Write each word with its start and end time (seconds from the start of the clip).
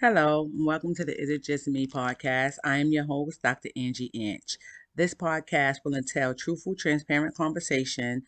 Hello, 0.00 0.48
and 0.54 0.64
welcome 0.64 0.94
to 0.94 1.04
the 1.04 1.14
Is 1.20 1.28
It 1.28 1.44
Just 1.44 1.68
Me 1.68 1.86
podcast. 1.86 2.54
I 2.64 2.78
am 2.78 2.90
your 2.90 3.04
host, 3.04 3.42
Dr. 3.42 3.68
Angie 3.76 4.10
Inch. 4.14 4.56
This 4.94 5.12
podcast 5.12 5.80
will 5.84 5.94
entail 5.94 6.32
truthful, 6.32 6.74
transparent 6.74 7.34
conversation 7.34 8.22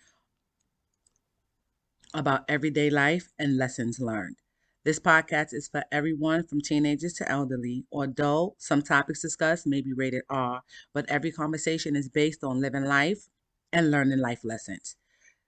about 2.13 2.45
everyday 2.47 2.91
life 2.91 3.31
and 3.39 3.57
lessons 3.57 3.99
learned. 3.99 4.37
This 4.85 5.01
podcast 5.01 5.55
is 5.55 5.67
for 5.67 5.83
everyone 5.91 6.47
from 6.47 6.61
teenagers 6.61 7.15
to 7.15 7.31
elderly, 7.31 7.87
or 7.91 8.05
although 8.05 8.55
some 8.59 8.83
topics 8.83 9.23
discussed 9.23 9.67
may 9.67 9.81
be 9.81 9.95
rated 9.95 10.25
R, 10.29 10.61
but 10.93 11.09
every 11.09 11.33
conversation 11.33 11.97
is 11.97 12.11
based 12.11 12.45
on 12.45 12.61
living 12.61 12.85
life 12.85 13.29
and 13.73 13.91
learning 13.91 14.19
life 14.19 14.45
lessons. 14.45 14.97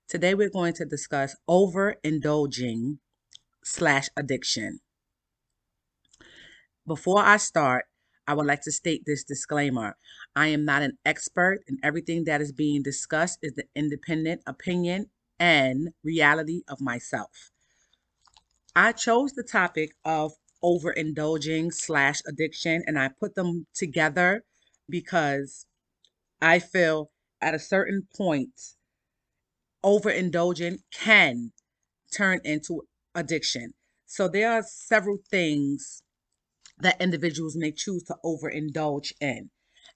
Today 0.08 0.32
we're 0.32 0.48
going 0.48 0.72
to 0.72 0.86
discuss 0.86 1.36
overindulging 1.46 2.96
slash 3.62 4.08
addiction. 4.16 4.80
Before 6.86 7.20
I 7.20 7.38
start, 7.38 7.86
I 8.26 8.34
would 8.34 8.46
like 8.46 8.62
to 8.62 8.72
state 8.72 9.04
this 9.06 9.24
disclaimer. 9.24 9.96
I 10.36 10.48
am 10.48 10.64
not 10.64 10.82
an 10.82 10.98
expert, 11.04 11.60
and 11.66 11.78
everything 11.82 12.24
that 12.24 12.40
is 12.42 12.52
being 12.52 12.82
discussed 12.82 13.38
is 13.42 13.54
the 13.54 13.64
independent 13.74 14.42
opinion 14.46 15.10
and 15.38 15.90
reality 16.02 16.62
of 16.68 16.80
myself. 16.80 17.50
I 18.76 18.92
chose 18.92 19.32
the 19.32 19.42
topic 19.42 19.92
of 20.04 20.32
overindulging 20.62 21.72
slash 21.72 22.20
addiction, 22.26 22.82
and 22.86 22.98
I 22.98 23.08
put 23.08 23.34
them 23.34 23.66
together 23.74 24.44
because 24.88 25.66
I 26.42 26.58
feel 26.58 27.10
at 27.40 27.54
a 27.54 27.58
certain 27.58 28.08
point, 28.14 28.74
overindulging 29.82 30.78
can 30.92 31.52
turn 32.14 32.40
into 32.44 32.82
addiction. 33.14 33.74
So 34.06 34.28
there 34.28 34.52
are 34.52 34.62
several 34.62 35.18
things 35.30 36.02
that 36.78 37.00
individuals 37.00 37.56
may 37.56 37.72
choose 37.72 38.02
to 38.04 38.16
overindulge 38.24 39.12
in. 39.20 39.50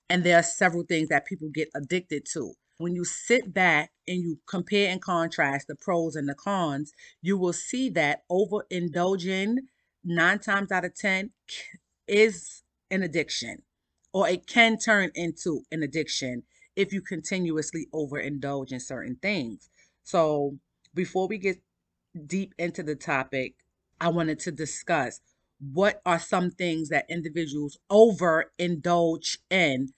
And 0.09 0.25
there 0.25 0.39
are 0.39 0.43
several 0.43 0.85
things 0.85 1.09
that 1.09 1.27
people 1.27 1.49
get 1.53 1.69
addicted 1.75 2.27
to. 2.33 2.55
When 2.79 2.95
you 2.95 3.05
sit 3.05 3.53
back 3.53 3.91
and 4.07 4.23
you 4.23 4.39
compare 4.47 4.89
and 4.91 5.03
contrast 5.03 5.67
the 5.67 5.75
pros 5.75 6.15
and 6.15 6.29
the 6.29 6.35
cons, 6.35 6.93
you 7.21 7.37
will 7.37 7.53
see 7.53 7.91
that 7.91 8.23
overindulging 8.31 9.57
nine 10.05 10.39
times 10.39 10.71
out 10.71 10.85
of 10.85 10.95
10 10.95 11.31
is 12.07 12.63
an 12.91 13.03
addiction, 13.03 13.63
or 14.13 14.29
it 14.29 14.47
can 14.47 14.79
turn 14.79 15.11
into 15.15 15.63
an 15.73 15.83
addiction 15.83 16.45
if 16.77 16.93
you 16.93 17.03
continuously 17.03 17.87
overindulge 17.93 18.73
in 18.73 18.81
certain 18.81 19.17
things. 19.21 19.69
So, 20.05 20.59
before 20.95 21.27
we 21.29 21.39
get 21.39 21.61
deep 22.27 22.55
into 22.59 22.83
the 22.83 22.95
topic, 22.95 23.55
I 24.01 24.09
wanted 24.09 24.39
to 24.41 24.53
discuss 24.53 25.21
what 25.61 26.01
are 26.07 26.19
some 26.19 26.51
things 26.51 26.89
that 26.89 27.07
individuals 27.09 27.79
overindulge 27.91 29.39
in 29.51 29.89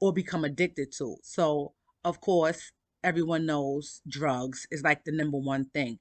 or 0.00 0.12
become 0.12 0.44
addicted 0.44 0.92
to. 0.98 1.16
So, 1.22 1.74
of 2.04 2.20
course, 2.20 2.72
everyone 3.02 3.46
knows 3.46 4.00
drugs 4.08 4.66
is 4.70 4.82
like 4.82 5.04
the 5.04 5.12
number 5.12 5.38
one 5.38 5.66
thing. 5.70 5.98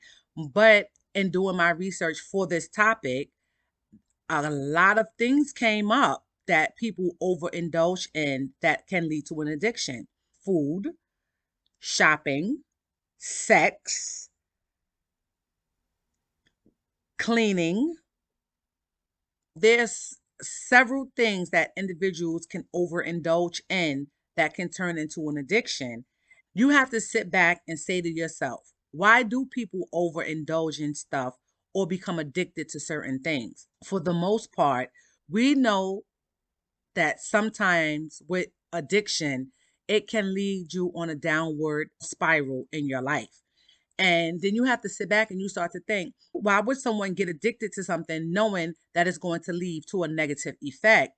But 0.54 0.88
in 1.16 1.32
doing 1.32 1.58
my 1.58 1.72
research 1.72 2.20
for 2.20 2.46
this 2.48 2.68
topic, 2.70 3.30
a 4.30 4.50
lot 4.50 4.98
of 4.98 5.08
things 5.18 5.54
came 5.54 5.92
up 5.92 6.26
that 6.48 6.76
people 6.78 7.16
overindulge 7.22 8.08
in 8.14 8.54
that 8.62 8.88
can 8.88 9.08
lead 9.10 9.26
to 9.28 9.42
an 9.42 9.48
addiction 9.48 10.08
food, 10.46 10.92
shopping, 11.80 12.64
sex, 13.18 14.30
cleaning, 17.18 17.96
there's 19.62 20.18
several 20.42 21.12
things 21.16 21.50
that 21.50 21.72
individuals 21.78 22.46
can 22.50 22.66
overindulge 22.76 23.62
in 23.70 24.08
that 24.36 24.54
can 24.54 24.70
turn 24.70 24.98
into 24.98 25.28
an 25.30 25.38
addiction. 25.38 26.06
You 26.54 26.70
have 26.70 26.90
to 26.92 27.02
sit 27.02 27.32
back 27.32 27.62
and 27.68 27.80
say 27.80 28.02
to 28.02 28.10
yourself, 28.10 28.72
why 28.92 29.24
do 29.24 29.46
people 29.46 29.88
overindulge 29.94 30.80
in 30.80 30.94
stuff 30.96 31.36
or 31.74 31.88
become 31.88 32.20
addicted 32.20 32.70
to 32.70 32.80
certain 32.80 33.20
things? 33.20 33.68
For 33.84 34.00
the 34.00 34.14
most 34.14 34.54
part, 34.54 34.90
we 35.30 35.56
know 35.56 36.04
that 36.96 37.20
sometimes 37.20 38.22
with 38.28 38.48
addiction, 38.72 39.52
it 39.88 40.08
can 40.08 40.34
lead 40.34 40.74
you 40.74 40.92
on 40.96 41.10
a 41.10 41.16
downward 41.16 41.90
spiral 42.02 42.66
in 42.72 42.88
your 42.88 43.02
life. 43.02 43.42
And 44.00 44.42
then 44.42 44.54
you 44.54 44.64
have 44.66 44.82
to 44.82 44.90
sit 44.90 45.10
back 45.10 45.32
and 45.32 45.42
you 45.42 45.50
start 45.50 45.72
to 45.72 45.80
think, 45.80 46.14
why 46.32 46.60
would 46.60 46.78
someone 46.78 47.14
get 47.14 47.30
addicted 47.30 47.72
to 47.74 47.84
something 47.84 48.32
knowing 48.32 48.74
that 48.94 49.08
it's 49.08 49.18
going 49.18 49.42
to 49.44 49.54
lead 49.54 49.84
to 49.92 50.04
a 50.04 50.08
negative 50.08 50.56
effect? 50.62 51.14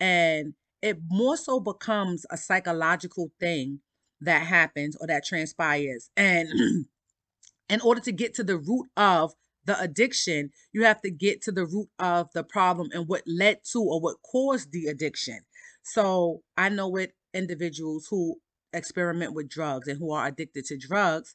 And 0.00 0.54
it 0.82 0.98
more 1.08 1.36
so 1.36 1.60
becomes 1.60 2.26
a 2.30 2.36
psychological 2.36 3.30
thing 3.38 3.80
that 4.20 4.46
happens 4.46 4.96
or 5.00 5.06
that 5.06 5.24
transpires. 5.24 6.10
And 6.16 6.48
in 7.68 7.80
order 7.80 8.00
to 8.00 8.12
get 8.12 8.34
to 8.34 8.44
the 8.44 8.58
root 8.58 8.88
of 8.96 9.32
the 9.64 9.80
addiction, 9.80 10.50
you 10.72 10.84
have 10.84 11.00
to 11.02 11.10
get 11.10 11.40
to 11.42 11.52
the 11.52 11.64
root 11.64 11.88
of 11.98 12.28
the 12.34 12.44
problem 12.44 12.88
and 12.92 13.08
what 13.08 13.22
led 13.26 13.58
to 13.72 13.80
or 13.80 14.00
what 14.00 14.16
caused 14.22 14.72
the 14.72 14.86
addiction. 14.86 15.40
So 15.82 16.42
I 16.56 16.68
know 16.68 16.88
with 16.88 17.10
individuals 17.32 18.08
who 18.10 18.36
experiment 18.72 19.34
with 19.34 19.48
drugs 19.48 19.88
and 19.88 19.98
who 19.98 20.12
are 20.12 20.26
addicted 20.26 20.64
to 20.66 20.76
drugs, 20.76 21.34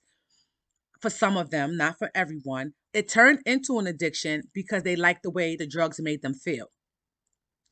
for 1.01 1.09
some 1.09 1.37
of 1.37 1.49
them, 1.49 1.77
not 1.77 1.97
for 1.97 2.11
everyone. 2.13 2.73
It 2.93 3.07
turned 3.07 3.39
into 3.45 3.79
an 3.79 3.87
addiction 3.87 4.43
because 4.53 4.83
they 4.83 4.95
liked 4.95 5.23
the 5.23 5.31
way 5.31 5.55
the 5.55 5.67
drugs 5.67 5.99
made 5.99 6.21
them 6.21 6.33
feel. 6.33 6.67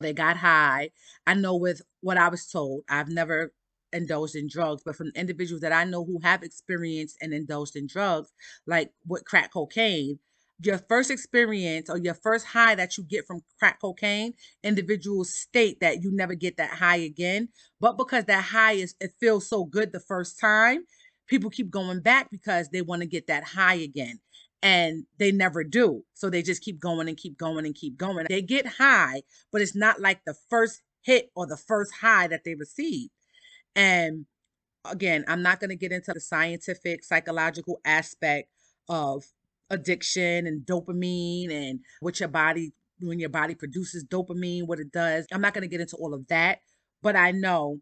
They 0.00 0.12
got 0.12 0.36
high. 0.36 0.90
I 1.26 1.34
know 1.34 1.56
with 1.56 1.82
what 2.00 2.18
I 2.18 2.28
was 2.28 2.46
told, 2.46 2.82
I've 2.88 3.08
never 3.08 3.52
indulged 3.92 4.36
in 4.36 4.48
drugs, 4.48 4.82
but 4.84 4.96
from 4.96 5.10
individuals 5.14 5.62
that 5.62 5.72
I 5.72 5.84
know 5.84 6.04
who 6.04 6.20
have 6.22 6.42
experienced 6.42 7.16
and 7.20 7.32
indulged 7.32 7.74
in 7.74 7.86
drugs, 7.86 8.30
like 8.66 8.92
with 9.06 9.24
crack 9.24 9.52
cocaine, 9.52 10.20
your 10.60 10.78
first 10.78 11.10
experience 11.10 11.88
or 11.88 11.98
your 11.98 12.14
first 12.14 12.46
high 12.46 12.74
that 12.74 12.96
you 12.96 13.04
get 13.04 13.26
from 13.26 13.42
crack 13.58 13.80
cocaine, 13.80 14.34
individuals 14.62 15.34
state 15.34 15.80
that 15.80 16.02
you 16.02 16.10
never 16.12 16.34
get 16.34 16.56
that 16.56 16.70
high 16.70 16.96
again. 16.96 17.48
But 17.80 17.96
because 17.96 18.24
that 18.24 18.44
high 18.44 18.72
is, 18.72 18.94
it 19.00 19.12
feels 19.20 19.48
so 19.48 19.64
good 19.64 19.92
the 19.92 20.00
first 20.00 20.38
time, 20.40 20.84
people 21.28 21.50
keep 21.50 21.70
going 21.70 22.00
back 22.00 22.30
because 22.30 22.68
they 22.70 22.82
want 22.82 23.02
to 23.02 23.08
get 23.08 23.26
that 23.28 23.44
high 23.44 23.74
again 23.74 24.18
and 24.62 25.04
they 25.18 25.30
never 25.30 25.62
do. 25.62 26.02
So 26.14 26.30
they 26.30 26.42
just 26.42 26.62
keep 26.62 26.80
going 26.80 27.08
and 27.08 27.16
keep 27.16 27.38
going 27.38 27.64
and 27.64 27.74
keep 27.74 27.96
going. 27.96 28.26
They 28.28 28.42
get 28.42 28.66
high, 28.66 29.22
but 29.52 29.60
it's 29.60 29.76
not 29.76 30.00
like 30.00 30.20
the 30.24 30.34
first 30.50 30.82
hit 31.02 31.30
or 31.36 31.46
the 31.46 31.56
first 31.56 31.92
high 32.00 32.26
that 32.28 32.44
they 32.44 32.54
received. 32.54 33.12
And 33.76 34.26
again, 34.84 35.24
I'm 35.28 35.42
not 35.42 35.60
going 35.60 35.70
to 35.70 35.76
get 35.76 35.92
into 35.92 36.12
the 36.12 36.20
scientific, 36.20 37.04
psychological 37.04 37.80
aspect 37.84 38.48
of 38.88 39.24
addiction 39.70 40.46
and 40.46 40.66
dopamine 40.66 41.52
and 41.52 41.80
what 42.00 42.18
your 42.18 42.28
body, 42.28 42.72
when 43.00 43.20
your 43.20 43.28
body 43.28 43.54
produces 43.54 44.04
dopamine, 44.04 44.66
what 44.66 44.80
it 44.80 44.90
does. 44.90 45.26
I'm 45.32 45.40
not 45.40 45.54
going 45.54 45.62
to 45.62 45.68
get 45.68 45.80
into 45.80 45.96
all 45.96 46.14
of 46.14 46.26
that, 46.28 46.60
but 47.02 47.14
I 47.14 47.30
know 47.30 47.78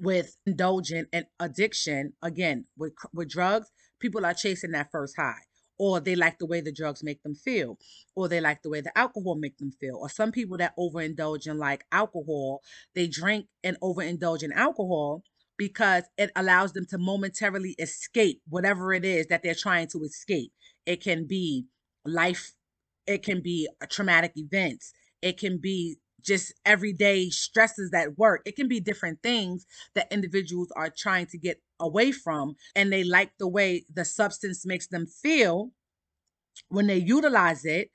with 0.00 0.36
indulgent 0.46 1.08
and 1.12 1.26
addiction, 1.40 2.12
again, 2.22 2.66
with 2.76 2.92
with 3.12 3.30
drugs, 3.30 3.70
people 4.00 4.24
are 4.26 4.34
chasing 4.34 4.72
that 4.72 4.90
first 4.90 5.16
high. 5.16 5.40
Or 5.78 6.00
they 6.00 6.16
like 6.16 6.38
the 6.38 6.46
way 6.46 6.62
the 6.62 6.72
drugs 6.72 7.04
make 7.04 7.22
them 7.22 7.34
feel, 7.34 7.76
or 8.14 8.28
they 8.28 8.40
like 8.40 8.62
the 8.62 8.70
way 8.70 8.80
the 8.80 8.96
alcohol 8.96 9.36
make 9.36 9.58
them 9.58 9.72
feel. 9.78 9.96
Or 9.96 10.08
some 10.08 10.32
people 10.32 10.56
that 10.56 10.72
overindulge 10.78 11.46
in 11.46 11.58
like 11.58 11.84
alcohol, 11.92 12.62
they 12.94 13.06
drink 13.06 13.46
and 13.62 13.78
overindulge 13.80 14.42
in 14.42 14.52
alcohol 14.52 15.22
because 15.58 16.04
it 16.16 16.30
allows 16.34 16.72
them 16.72 16.86
to 16.86 16.98
momentarily 16.98 17.74
escape 17.78 18.40
whatever 18.48 18.92
it 18.92 19.04
is 19.04 19.26
that 19.26 19.42
they're 19.42 19.54
trying 19.54 19.88
to 19.88 19.98
escape. 19.98 20.52
It 20.86 21.02
can 21.02 21.26
be 21.26 21.66
life, 22.06 22.52
it 23.06 23.22
can 23.22 23.42
be 23.42 23.68
uh, 23.82 23.86
traumatic 23.90 24.32
events, 24.36 24.92
it 25.22 25.38
can 25.38 25.58
be 25.58 25.96
just 26.22 26.52
everyday 26.64 27.30
stresses 27.30 27.92
at 27.94 28.18
work. 28.18 28.42
It 28.44 28.56
can 28.56 28.68
be 28.68 28.80
different 28.80 29.22
things 29.22 29.66
that 29.94 30.10
individuals 30.10 30.72
are 30.76 30.90
trying 30.90 31.26
to 31.26 31.38
get 31.38 31.60
away 31.78 32.12
from, 32.12 32.56
and 32.74 32.92
they 32.92 33.04
like 33.04 33.32
the 33.38 33.48
way 33.48 33.84
the 33.92 34.04
substance 34.04 34.66
makes 34.66 34.88
them 34.88 35.06
feel 35.06 35.70
when 36.68 36.86
they 36.86 36.96
utilize 36.96 37.64
it. 37.64 37.90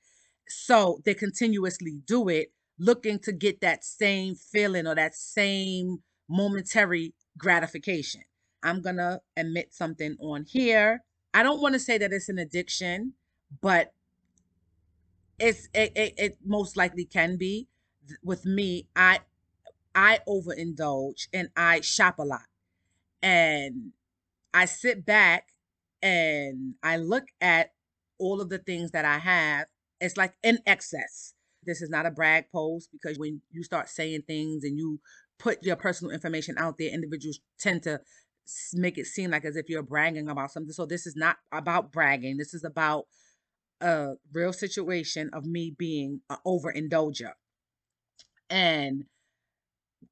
So 0.48 1.02
they 1.06 1.14
continuously 1.14 2.00
do 2.06 2.28
it, 2.30 2.52
looking 2.78 3.20
to 3.20 3.32
get 3.32 3.62
that 3.62 3.84
same 3.86 4.36
feeling 4.36 4.88
or 4.88 4.96
that 4.96 5.16
same 5.16 6.00
momentary 6.30 7.14
gratification. 7.38 8.22
I'm 8.64 8.82
going 8.82 8.98
to 8.98 9.22
admit 9.38 9.74
something 9.74 10.18
on 10.20 10.46
here. 10.46 11.04
I 11.34 11.44
don't 11.44 11.62
want 11.62 11.74
to 11.74 11.80
say 11.80 11.98
that 11.98 12.12
it's 12.12 12.30
an 12.30 12.38
addiction, 12.38 13.14
but 13.62 13.94
it's 15.40 15.68
it, 15.74 15.92
it, 15.96 16.14
it 16.18 16.38
most 16.46 16.78
likely 16.78 17.06
can 17.06 17.38
be 17.38 17.68
with 18.24 18.46
me, 18.46 18.88
I 18.96 19.20
I 19.94 20.20
overindulge 20.28 21.28
and 21.34 21.50
I 21.56 21.82
shop 21.82 22.20
a 22.20 22.24
lot. 22.24 22.48
And 23.22 23.92
I 24.54 24.66
sit 24.66 25.06
back 25.06 25.50
and 26.02 26.76
I 26.82 26.98
look 26.98 27.26
at 27.40 27.72
all 28.18 28.42
of 28.42 28.50
the 28.50 28.58
things 28.58 28.92
that 28.92 29.06
I 29.06 29.20
have. 29.20 29.68
It's 30.00 30.18
like 30.18 30.34
in 30.44 30.60
excess. 30.66 31.34
This 31.64 31.82
is 31.82 31.90
not 31.90 32.06
a 32.06 32.12
brag 32.12 32.46
post 32.52 32.90
because 32.92 33.20
when 33.20 33.42
you 33.52 33.64
start 33.64 33.90
saying 33.90 34.24
things 34.26 34.64
and 34.64 34.78
you 34.78 35.00
put 35.38 35.64
your 35.64 35.76
personal 35.76 36.12
information 36.12 36.56
out 36.58 36.78
there, 36.80 36.90
individuals 36.90 37.40
tend 37.60 37.84
to 37.84 38.02
make 38.74 38.98
it 38.98 39.06
seem 39.06 39.32
like 39.32 39.46
as 39.46 39.56
if 39.56 39.70
you're 39.70 39.84
bragging 39.84 40.28
about 40.28 40.52
something. 40.52 40.74
So 40.74 40.86
this 40.86 41.06
is 41.06 41.16
not 41.16 41.38
about 41.52 41.92
bragging. 41.92 42.38
This 42.38 42.54
is 42.54 42.64
about 42.64 43.06
a 43.80 44.14
real 44.34 44.54
situation 44.54 45.30
of 45.34 45.46
me 45.46 45.74
being 45.78 46.22
an 46.30 46.38
overindulger. 46.46 47.34
And 48.52 49.06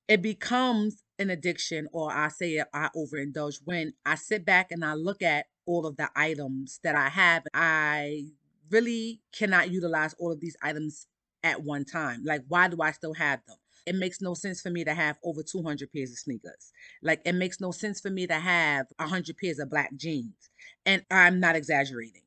it 0.08 0.22
becomes 0.22 1.04
an 1.20 1.30
addiction, 1.30 1.88
or 1.92 2.12
I 2.12 2.30
say 2.30 2.64
I 2.74 2.90
overindulge 2.96 3.58
when 3.66 3.94
I 4.06 4.16
sit 4.16 4.46
back 4.46 4.72
and 4.72 4.84
I 4.84 4.94
look 4.94 5.22
at 5.22 5.46
all 5.66 5.86
of 5.86 5.98
the 5.98 6.10
items 6.16 6.80
that 6.84 6.96
I 6.96 7.10
have. 7.10 7.44
I 7.54 8.24
really 8.72 9.22
cannot 9.38 9.70
utilize 9.70 10.16
all 10.18 10.32
of 10.32 10.40
these 10.40 10.58
items 10.64 11.06
at 11.44 11.64
one 11.64 11.86
time. 11.86 12.24
Like, 12.24 12.44
why 12.48 12.70
do 12.70 12.82
I 12.82 12.92
still 12.92 13.14
have 13.14 13.42
them? 13.46 13.58
It 13.86 13.96
makes 13.96 14.22
no 14.22 14.34
sense 14.34 14.62
for 14.62 14.70
me 14.70 14.84
to 14.84 14.94
have 14.94 15.18
over 15.24 15.42
200 15.44 15.92
pairs 15.92 16.12
of 16.12 16.18
sneakers. 16.18 16.72
Like, 17.04 17.22
it 17.26 17.34
makes 17.34 17.60
no 17.60 17.72
sense 17.72 18.00
for 18.00 18.10
me 18.10 18.26
to 18.28 18.36
have 18.36 18.88
100 18.98 19.38
pairs 19.38 19.60
of 19.60 19.70
black 19.70 19.96
jeans. 19.96 20.50
And 20.86 21.04
I'm 21.12 21.40
not 21.40 21.56
exaggerating. 21.56 22.24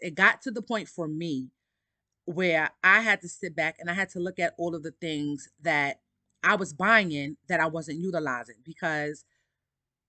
It 0.00 0.14
got 0.14 0.42
to 0.42 0.50
the 0.50 0.62
point 0.62 0.88
for 0.88 1.08
me 1.08 1.48
where 2.24 2.70
I 2.84 3.00
had 3.00 3.20
to 3.22 3.28
sit 3.28 3.56
back 3.56 3.76
and 3.78 3.90
I 3.90 3.94
had 3.94 4.10
to 4.10 4.20
look 4.20 4.38
at 4.38 4.54
all 4.58 4.74
of 4.74 4.82
the 4.82 4.92
things 5.00 5.48
that 5.62 6.00
I 6.44 6.56
was 6.56 6.72
buying 6.72 7.12
in 7.12 7.36
that 7.48 7.60
I 7.60 7.66
wasn't 7.66 8.00
utilizing 8.00 8.56
because 8.64 9.24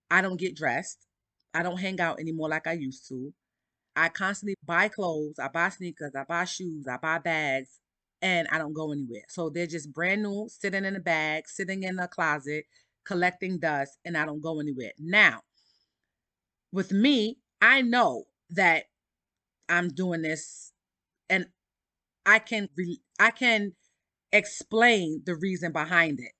I 0.09 0.21
don't 0.21 0.39
get 0.39 0.55
dressed. 0.55 1.07
I 1.53 1.63
don't 1.63 1.79
hang 1.79 1.99
out 1.99 2.19
anymore 2.19 2.49
like 2.49 2.67
I 2.67 2.73
used 2.73 3.07
to. 3.09 3.33
I 3.95 4.09
constantly 4.09 4.55
buy 4.65 4.87
clothes, 4.87 5.37
I 5.37 5.49
buy 5.49 5.69
sneakers, 5.69 6.15
I 6.15 6.23
buy 6.23 6.45
shoes, 6.45 6.87
I 6.87 6.97
buy 6.97 7.19
bags, 7.19 7.79
and 8.23 8.47
I 8.51 8.57
don't 8.57 8.73
go 8.73 8.91
anywhere. 8.91 9.23
So 9.27 9.49
they're 9.49 9.67
just 9.67 9.93
brand 9.93 10.23
new, 10.23 10.47
sitting 10.49 10.85
in 10.85 10.95
a 10.95 10.99
bag, 10.99 11.47
sitting 11.47 11.83
in 11.83 11.99
a 11.99 12.07
closet, 12.07 12.65
collecting 13.05 13.59
dust, 13.59 13.99
and 14.03 14.17
I 14.17 14.25
don't 14.25 14.41
go 14.41 14.59
anywhere. 14.59 14.93
Now, 14.97 15.41
with 16.71 16.91
me, 16.91 17.37
I 17.61 17.81
know 17.81 18.23
that 18.49 18.85
I'm 19.69 19.89
doing 19.89 20.23
this 20.23 20.71
and 21.29 21.47
I 22.25 22.39
can 22.39 22.69
re- 22.75 23.01
I 23.19 23.31
can 23.31 23.73
explain 24.31 25.23
the 25.25 25.35
reason 25.35 25.71
behind 25.71 26.19
it. 26.19 26.33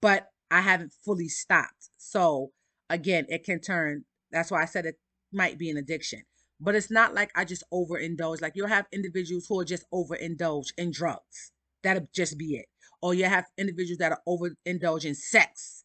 But 0.00 0.28
I 0.50 0.60
haven't 0.60 0.92
fully 1.04 1.28
stopped. 1.28 1.90
So 1.96 2.52
again, 2.88 3.26
it 3.28 3.44
can 3.44 3.60
turn 3.60 4.04
that's 4.30 4.50
why 4.50 4.62
I 4.62 4.66
said 4.66 4.86
it 4.86 4.96
might 5.32 5.58
be 5.58 5.70
an 5.70 5.76
addiction. 5.76 6.22
But 6.60 6.74
it's 6.74 6.90
not 6.90 7.14
like 7.14 7.30
I 7.34 7.44
just 7.44 7.64
overindulge. 7.72 8.42
Like 8.42 8.52
you'll 8.54 8.68
have 8.68 8.86
individuals 8.92 9.46
who 9.48 9.60
are 9.60 9.64
just 9.64 9.86
overindulge 9.92 10.72
in 10.76 10.92
drugs. 10.92 11.52
That'll 11.82 12.08
just 12.14 12.38
be 12.38 12.56
it. 12.56 12.66
Or 13.02 13.14
you 13.14 13.24
have 13.24 13.46
individuals 13.56 13.98
that 13.98 14.12
are 14.12 14.22
overindulge 14.28 15.06
in 15.06 15.14
sex. 15.14 15.84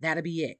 That'll 0.00 0.22
be 0.22 0.42
it. 0.44 0.58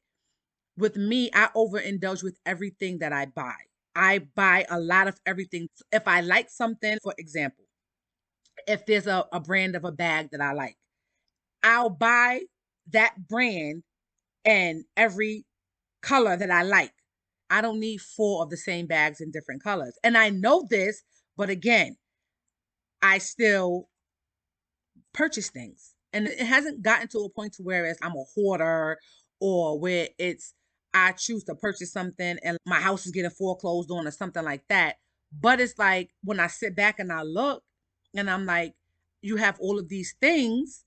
With 0.77 0.97
me, 0.97 1.31
I 1.33 1.49
overindulge 1.55 2.25
with 2.25 2.39
everything 2.45 2.99
that 2.99 3.13
I 3.13 3.27
buy. 3.27 3.55
I 3.95 4.21
buy 4.35 4.67
a 4.71 4.81
lot 4.81 5.09
of 5.09 5.19
everything. 5.27 5.69
If 5.91 6.09
I 6.09 6.21
like 6.21 6.51
something, 6.51 6.99
for 7.03 7.15
example, 7.19 7.65
if 8.67 8.87
there's 8.87 9.07
a, 9.07 9.27
a 9.33 9.41
brand 9.41 9.77
of 9.77 9.85
a 9.85 9.93
bag 9.93 10.31
that 10.33 10.41
I 10.41 10.53
like, 10.53 10.77
I'll 11.63 11.91
buy 11.91 12.43
that 12.93 13.29
brand 13.29 13.83
and 14.45 14.85
every 14.97 15.45
color 16.03 16.37
that 16.37 16.51
I 16.51 16.63
like. 16.63 16.93
I 17.51 17.61
don't 17.61 17.81
need 17.81 18.01
four 18.01 18.43
of 18.43 18.51
the 18.51 18.57
same 18.57 18.87
bags 18.87 19.21
in 19.21 19.31
different 19.31 19.63
colors. 19.63 19.97
And 20.03 20.17
I 20.17 20.31
know 20.31 20.67
this, 20.69 21.03
but 21.37 21.51
again, 21.51 21.97
I 23.03 23.19
still 23.19 23.89
purchase 25.13 25.51
things. 25.51 25.95
And 26.13 26.29
it 26.29 26.47
hasn't 26.47 26.83
gotten 26.83 27.09
to 27.09 27.19
a 27.19 27.31
point 27.31 27.55
to 27.55 27.63
where 27.63 27.85
it's 27.87 27.99
I'm 28.03 28.13
a 28.13 28.25
hoarder 28.35 28.99
or 29.41 29.79
where 29.79 30.09
it's 30.19 30.55
I 30.95 31.13
choose 31.13 31.45
to 31.45 31.55
purchase 31.55 31.93
something 31.93 32.39
and 32.43 32.59
my 32.67 32.81
house 32.81 33.07
is 33.07 33.13
getting 33.13 33.31
foreclosed 33.31 33.91
on 33.91 34.07
or 34.07 34.11
something 34.11 34.45
like 34.45 34.67
that. 34.69 34.97
But 35.41 35.61
it's 35.61 35.79
like 35.79 36.11
when 36.23 36.41
I 36.41 36.47
sit 36.49 36.77
back 36.77 36.99
and 36.99 37.13
I 37.13 37.23
look 37.23 37.63
and 38.15 38.31
I'm 38.31 38.45
like, 38.47 38.75
you 39.23 39.37
have 39.37 39.59
all 39.61 39.79
of 39.79 39.89
these 39.89 40.15
things 40.21 40.85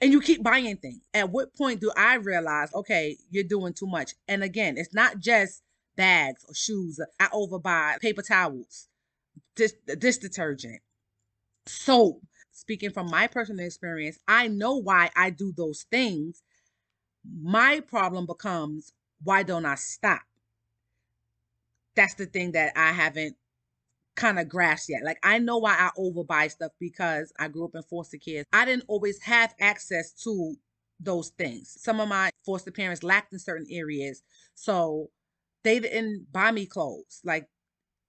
and 0.00 0.12
you 0.12 0.20
keep 0.20 0.42
buying 0.42 0.76
things. 0.76 1.00
At 1.14 1.30
what 1.30 1.54
point 1.56 1.80
do 1.80 1.90
I 1.96 2.16
realize, 2.16 2.72
okay, 2.74 3.16
you're 3.30 3.44
doing 3.44 3.72
too 3.72 3.86
much? 3.86 4.14
And 4.28 4.42
again, 4.42 4.76
it's 4.76 4.94
not 4.94 5.18
just 5.18 5.62
bags 5.96 6.44
or 6.48 6.54
shoes. 6.54 7.00
I 7.18 7.26
overbuy 7.26 8.00
paper 8.00 8.22
towels, 8.22 8.88
this 9.56 9.74
this 9.86 10.18
detergent, 10.18 10.80
soap. 11.66 12.22
Speaking 12.52 12.90
from 12.90 13.10
my 13.10 13.26
personal 13.26 13.66
experience, 13.66 14.18
I 14.26 14.48
know 14.48 14.76
why 14.76 15.10
I 15.14 15.30
do 15.30 15.52
those 15.56 15.84
things. 15.90 16.42
My 17.34 17.80
problem 17.80 18.26
becomes 18.26 18.92
why 19.22 19.42
don't 19.42 19.66
I 19.66 19.76
stop? 19.76 20.22
That's 21.94 22.14
the 22.14 22.26
thing 22.26 22.52
that 22.52 22.72
I 22.76 22.92
haven't 22.92 23.36
kind 24.16 24.38
of 24.38 24.48
grasped 24.48 24.90
yet. 24.90 25.04
Like 25.04 25.18
I 25.22 25.38
know 25.38 25.58
why 25.58 25.74
I 25.78 25.90
overbuy 25.98 26.50
stuff 26.50 26.72
because 26.80 27.32
I 27.38 27.48
grew 27.48 27.64
up 27.66 27.74
in 27.74 27.82
foster 27.82 28.18
care. 28.18 28.44
I 28.52 28.64
didn't 28.64 28.84
always 28.88 29.22
have 29.22 29.54
access 29.60 30.12
to 30.24 30.56
those 31.00 31.30
things. 31.30 31.76
Some 31.78 32.00
of 32.00 32.08
my 32.08 32.30
foster 32.44 32.70
parents 32.70 33.02
lacked 33.02 33.32
in 33.32 33.38
certain 33.38 33.66
areas. 33.70 34.22
So 34.54 35.10
they 35.64 35.80
didn't 35.80 36.26
buy 36.32 36.50
me 36.52 36.66
clothes. 36.66 37.20
Like, 37.24 37.48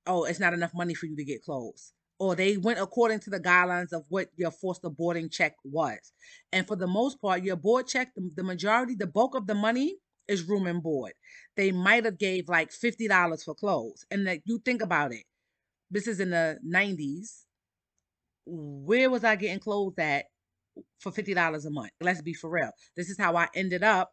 oh, 0.05 0.23
it's 0.25 0.39
not 0.39 0.53
enough 0.53 0.73
money 0.73 0.93
for 0.93 1.05
you 1.05 1.15
to 1.17 1.25
get 1.25 1.43
clothes. 1.43 1.93
Or 2.19 2.35
they 2.35 2.57
went 2.57 2.79
according 2.79 3.19
to 3.21 3.29
the 3.29 3.39
guidelines 3.39 3.93
of 3.93 4.03
what 4.09 4.29
your 4.35 4.51
forced 4.51 4.81
boarding 4.97 5.29
check 5.29 5.55
was. 5.63 5.99
And 6.51 6.67
for 6.67 6.75
the 6.75 6.87
most 6.87 7.21
part, 7.21 7.43
your 7.43 7.57
board 7.57 7.87
check, 7.87 8.09
the, 8.15 8.31
the 8.35 8.43
majority, 8.43 8.95
the 8.95 9.07
bulk 9.07 9.35
of 9.35 9.45
the 9.47 9.55
money 9.55 9.97
is 10.27 10.43
room 10.43 10.67
and 10.67 10.81
board. 10.81 11.13
They 11.55 11.71
might 11.71 12.05
have 12.05 12.17
gave 12.17 12.49
like 12.49 12.71
$50 12.71 13.43
for 13.43 13.53
clothes. 13.53 14.05
And 14.09 14.23
like 14.25 14.41
you 14.45 14.59
think 14.65 14.81
about 14.81 15.13
it 15.13 15.23
this 15.89 16.07
is 16.07 16.19
in 16.19 16.29
the 16.31 16.59
90s. 16.65 17.45
Where 18.45 19.09
was 19.09 19.23
I 19.23 19.35
getting 19.35 19.59
clothes 19.59 19.97
at 19.97 20.25
for 20.99 21.11
$50 21.11 21.65
a 21.65 21.69
month? 21.69 21.91
Let's 22.01 22.21
be 22.21 22.33
for 22.33 22.49
real. 22.49 22.71
This 22.95 23.09
is 23.09 23.17
how 23.17 23.35
I 23.35 23.47
ended 23.53 23.83
up 23.83 24.11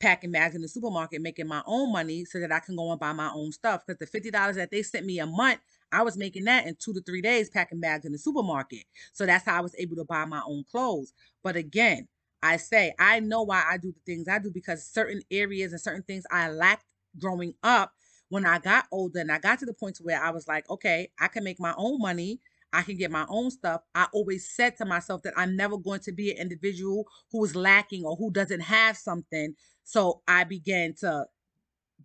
packing 0.00 0.32
bags 0.32 0.54
in 0.54 0.62
the 0.62 0.68
supermarket, 0.68 1.20
making 1.22 1.46
my 1.46 1.62
own 1.66 1.92
money 1.92 2.24
so 2.24 2.40
that 2.40 2.52
I 2.52 2.60
can 2.60 2.76
go 2.76 2.90
and 2.90 2.98
buy 3.00 3.12
my 3.12 3.30
own 3.34 3.52
stuff. 3.52 3.82
Because 3.86 3.98
the 3.98 4.06
$50 4.06 4.56
that 4.56 4.70
they 4.70 4.82
sent 4.82 5.06
me 5.06 5.18
a 5.18 5.26
month, 5.26 5.60
I 5.92 6.02
was 6.02 6.16
making 6.16 6.44
that 6.44 6.66
in 6.66 6.76
two 6.76 6.94
to 6.94 7.02
three 7.02 7.22
days 7.22 7.50
packing 7.50 7.80
bags 7.80 8.04
in 8.06 8.12
the 8.12 8.18
supermarket. 8.18 8.84
So 9.12 9.26
that's 9.26 9.44
how 9.44 9.58
I 9.58 9.60
was 9.60 9.74
able 9.78 9.96
to 9.96 10.04
buy 10.04 10.24
my 10.24 10.42
own 10.46 10.64
clothes. 10.70 11.12
But 11.42 11.56
again, 11.56 12.08
I 12.42 12.56
say 12.56 12.94
I 12.98 13.20
know 13.20 13.42
why 13.42 13.62
I 13.68 13.76
do 13.76 13.92
the 13.92 14.00
things 14.06 14.26
I 14.26 14.38
do 14.38 14.50
because 14.50 14.84
certain 14.86 15.22
areas 15.30 15.72
and 15.72 15.80
certain 15.80 16.02
things 16.02 16.24
I 16.30 16.50
lacked 16.50 16.86
growing 17.18 17.54
up 17.62 17.92
when 18.30 18.46
I 18.46 18.58
got 18.58 18.86
older 18.92 19.18
and 19.20 19.30
I 19.30 19.38
got 19.38 19.58
to 19.58 19.66
the 19.66 19.74
point 19.74 19.98
where 20.02 20.22
I 20.22 20.30
was 20.30 20.48
like, 20.48 20.68
okay, 20.70 21.10
I 21.18 21.28
can 21.28 21.44
make 21.44 21.60
my 21.60 21.74
own 21.76 22.00
money. 22.00 22.40
I 22.72 22.82
can 22.82 22.96
get 22.96 23.10
my 23.10 23.26
own 23.28 23.50
stuff. 23.50 23.82
I 23.94 24.06
always 24.12 24.50
said 24.50 24.76
to 24.76 24.84
myself 24.84 25.22
that 25.22 25.34
I'm 25.36 25.56
never 25.56 25.76
going 25.76 26.00
to 26.00 26.12
be 26.12 26.30
an 26.30 26.38
individual 26.38 27.06
who 27.32 27.44
is 27.44 27.56
lacking 27.56 28.04
or 28.04 28.16
who 28.16 28.30
doesn't 28.30 28.60
have 28.60 28.96
something. 28.96 29.54
So 29.84 30.22
I 30.28 30.44
began 30.44 30.94
to 31.00 31.26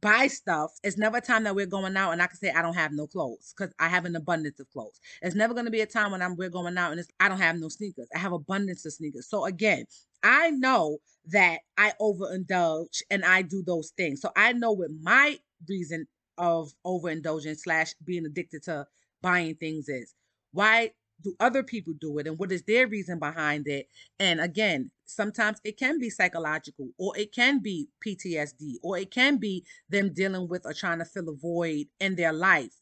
buy 0.01 0.27
stuff. 0.27 0.72
It's 0.84 0.98
never 0.98 1.17
a 1.17 1.22
time 1.22 1.43
that 1.43 1.55
we're 1.55 1.65
going 1.65 1.95
out 1.98 2.12
and 2.12 2.22
I 2.22 2.27
can 2.27 2.38
say 2.38 2.51
I 2.51 2.62
don't 2.62 2.75
have 2.75 2.91
no 2.91 3.07
clothes 3.07 3.53
because 3.55 3.74
I 3.79 3.88
have 3.88 4.05
an 4.05 4.15
abundance 4.15 4.60
of 4.60 4.69
clothes. 4.72 5.00
It's 5.22 5.36
never 5.36 5.53
going 5.53 5.65
to 5.65 5.72
be 5.72 5.81
a 5.81 5.86
time 5.86 6.12
when 6.12 6.22
I'm 6.22 6.36
we're 6.36 6.50
going 6.50 6.77
out 6.77 6.91
and 6.91 7.00
it's 7.00 7.10
I 7.19 7.29
don't 7.29 7.39
have 7.39 7.57
no 7.57 7.69
sneakers. 7.69 8.10
I 8.15 8.19
have 8.19 8.34
abundance 8.34 8.86
of 8.86 8.93
sneakers. 8.93 9.29
So 9.29 9.45
again, 9.45 9.86
I 10.24 10.51
know 10.51 10.98
that 11.27 11.60
I 11.77 11.93
overindulge 12.01 13.01
and 13.10 13.24
I 13.24 13.41
do 13.41 13.63
those 13.65 13.91
things. 13.91 14.22
So 14.22 14.31
I 14.36 14.53
know 14.53 14.72
what 14.72 14.89
my 15.01 15.38
reason 15.67 16.07
of 16.38 16.74
overindulgence 16.84 17.63
slash 17.63 17.93
being 18.03 18.25
addicted 18.25 18.63
to 18.63 18.88
buying 19.22 19.55
things 19.55 19.88
is. 19.89 20.13
Why 20.55 20.91
do 21.21 21.35
other 21.41 21.63
people 21.63 21.93
do 22.00 22.17
it 22.17 22.27
and 22.27 22.39
what 22.39 22.51
is 22.51 22.63
their 22.63 22.88
reason 22.88 23.19
behind 23.19 23.67
it? 23.67 23.88
And 24.19 24.39
again, 24.39 24.91
sometimes 25.05 25.59
it 25.65 25.77
can 25.77 26.00
be 26.00 26.09
psychological 26.09 26.91
or 26.97 27.17
it 27.17 27.33
can 27.33 27.59
be 27.59 27.89
PTSD 28.05 28.75
or 28.81 28.97
it 28.97 29.12
can 29.12 29.35
be 29.38 29.65
them 29.89 30.13
dealing 30.13 30.47
with 30.47 30.65
or 30.65 30.74
trying 30.74 31.00
to 31.00 31.05
fill 31.05 31.27
a 31.27 31.35
void 31.35 31.88
in 32.00 32.15
their 32.15 32.31
life. 32.31 32.74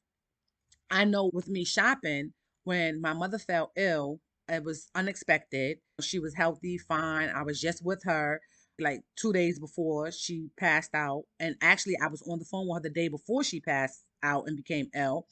I 0.92 1.06
know 1.06 1.32
with 1.34 1.50
me 1.50 1.65
shopping, 1.65 2.34
when 2.63 3.01
my 3.01 3.13
mother 3.13 3.39
fell 3.39 3.72
ill, 3.75 4.20
it 4.48 4.63
was 4.63 4.88
unexpected. 4.94 5.80
She 6.00 6.20
was 6.20 6.36
healthy, 6.36 6.77
fine. 6.77 7.30
I 7.30 7.42
was 7.42 7.60
just 7.60 7.84
with 7.84 8.03
her 8.03 8.39
like 8.80 9.01
two 9.15 9.34
days 9.34 9.60
before 9.60 10.12
she 10.12 10.50
passed 10.58 10.94
out. 10.94 11.24
And 11.39 11.56
actually, 11.62 11.98
I 12.03 12.08
was 12.08 12.22
on 12.27 12.38
the 12.38 12.46
phone 12.46 12.68
with 12.68 12.84
her 12.84 12.89
the 12.89 12.94
day 12.94 13.08
before 13.08 13.44
she 13.44 13.60
passed 13.60 14.03
out 14.22 14.44
and 14.48 14.56
became 14.56 14.89
ill. 14.96 15.25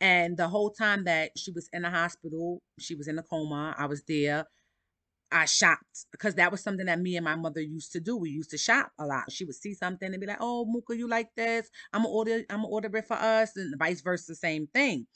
And 0.00 0.36
the 0.36 0.48
whole 0.48 0.70
time 0.70 1.04
that 1.04 1.32
she 1.36 1.50
was 1.50 1.68
in 1.72 1.82
the 1.82 1.90
hospital, 1.90 2.62
she 2.78 2.94
was 2.94 3.08
in 3.08 3.18
a 3.18 3.22
coma. 3.22 3.74
I 3.78 3.86
was 3.86 4.02
there. 4.04 4.46
I 5.30 5.44
shopped 5.44 6.06
because 6.10 6.36
that 6.36 6.50
was 6.50 6.62
something 6.62 6.86
that 6.86 7.00
me 7.00 7.16
and 7.16 7.24
my 7.24 7.36
mother 7.36 7.60
used 7.60 7.92
to 7.92 8.00
do. 8.00 8.16
We 8.16 8.30
used 8.30 8.50
to 8.50 8.58
shop 8.58 8.92
a 8.98 9.06
lot. 9.06 9.30
She 9.30 9.44
would 9.44 9.56
see 9.56 9.74
something 9.74 10.10
and 10.10 10.20
be 10.20 10.26
like, 10.26 10.38
"Oh, 10.40 10.64
Mooka, 10.66 10.96
you 10.96 11.08
like 11.08 11.34
this? 11.36 11.68
I'm 11.92 12.02
gonna 12.02 12.14
order. 12.14 12.44
I'm 12.48 12.62
gonna 12.62 12.68
order 12.68 12.96
it 12.96 13.06
for 13.06 13.16
us," 13.16 13.56
and 13.56 13.74
vice 13.78 14.00
versa, 14.00 14.34
same 14.34 14.68
thing. 14.68 15.06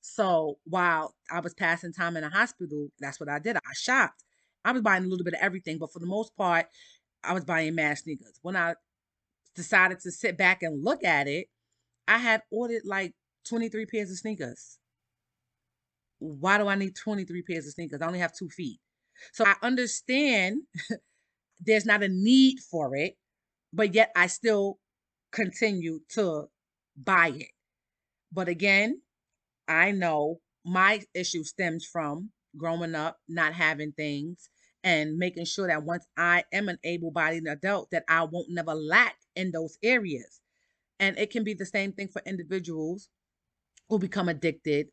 So 0.00 0.58
while 0.64 1.14
I 1.30 1.40
was 1.40 1.54
passing 1.54 1.92
time 1.92 2.16
in 2.16 2.22
the 2.22 2.30
hospital, 2.30 2.88
that's 3.00 3.20
what 3.20 3.28
I 3.28 3.38
did. 3.40 3.56
I 3.56 3.60
shopped. 3.74 4.24
I 4.64 4.72
was 4.72 4.82
buying 4.82 5.04
a 5.04 5.08
little 5.08 5.24
bit 5.24 5.34
of 5.34 5.40
everything, 5.40 5.78
but 5.78 5.92
for 5.92 5.98
the 5.98 6.06
most 6.06 6.36
part, 6.36 6.66
I 7.24 7.32
was 7.34 7.44
buying 7.44 7.74
mad 7.74 7.98
sneakers. 7.98 8.38
When 8.42 8.56
I 8.56 8.74
decided 9.54 10.00
to 10.00 10.12
sit 10.12 10.38
back 10.38 10.62
and 10.62 10.84
look 10.84 11.04
at 11.04 11.28
it, 11.28 11.48
I 12.08 12.18
had 12.18 12.42
ordered 12.50 12.82
like 12.84 13.14
23 13.44 13.86
pairs 13.86 14.10
of 14.10 14.18
sneakers. 14.18 14.78
Why 16.18 16.58
do 16.58 16.68
I 16.68 16.74
need 16.74 16.96
23 16.96 17.42
pairs 17.42 17.66
of 17.66 17.72
sneakers? 17.72 18.00
I 18.02 18.06
only 18.06 18.18
have 18.18 18.34
two 18.36 18.48
feet. 18.48 18.80
So 19.32 19.44
I 19.44 19.54
understand 19.62 20.62
there's 21.60 21.86
not 21.86 22.02
a 22.02 22.08
need 22.08 22.58
for 22.60 22.94
it, 22.96 23.16
but 23.72 23.94
yet 23.94 24.10
I 24.16 24.26
still 24.26 24.78
continue 25.32 26.00
to 26.10 26.46
buy 26.96 27.32
it. 27.34 27.50
But 28.32 28.48
again, 28.48 29.02
I 29.66 29.92
know 29.92 30.40
my 30.64 31.02
issue 31.14 31.44
stems 31.44 31.84
from 31.84 32.30
growing 32.56 32.94
up, 32.94 33.18
not 33.28 33.52
having 33.54 33.92
things, 33.92 34.48
and 34.84 35.16
making 35.16 35.44
sure 35.44 35.66
that 35.66 35.84
once 35.84 36.06
I 36.16 36.44
am 36.52 36.68
an 36.68 36.78
able 36.84 37.10
bodied 37.10 37.46
adult, 37.46 37.90
that 37.90 38.04
I 38.08 38.24
won't 38.24 38.50
never 38.50 38.74
lack 38.74 39.16
in 39.34 39.50
those 39.50 39.76
areas. 39.82 40.40
And 41.00 41.18
it 41.18 41.30
can 41.30 41.44
be 41.44 41.54
the 41.54 41.66
same 41.66 41.92
thing 41.92 42.08
for 42.08 42.22
individuals 42.26 43.08
who 43.88 43.98
become 43.98 44.28
addicted 44.28 44.88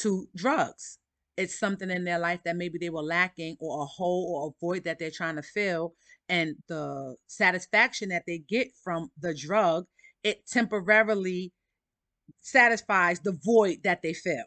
to 0.00 0.28
drugs. 0.34 0.98
It's 1.36 1.58
something 1.58 1.90
in 1.90 2.04
their 2.04 2.18
life 2.18 2.40
that 2.44 2.56
maybe 2.56 2.78
they 2.78 2.90
were 2.90 3.02
lacking 3.02 3.56
or 3.58 3.82
a 3.82 3.86
hole 3.86 4.34
or 4.36 4.48
a 4.48 4.64
void 4.64 4.84
that 4.84 4.98
they're 4.98 5.10
trying 5.10 5.36
to 5.36 5.42
fill. 5.42 5.94
And 6.28 6.56
the 6.68 7.16
satisfaction 7.26 8.10
that 8.10 8.24
they 8.26 8.38
get 8.38 8.68
from 8.82 9.10
the 9.18 9.34
drug, 9.34 9.86
it 10.22 10.46
temporarily 10.46 11.52
satisfies 12.40 13.20
the 13.20 13.36
void 13.44 13.78
that 13.84 14.02
they 14.02 14.14
feel. 14.14 14.44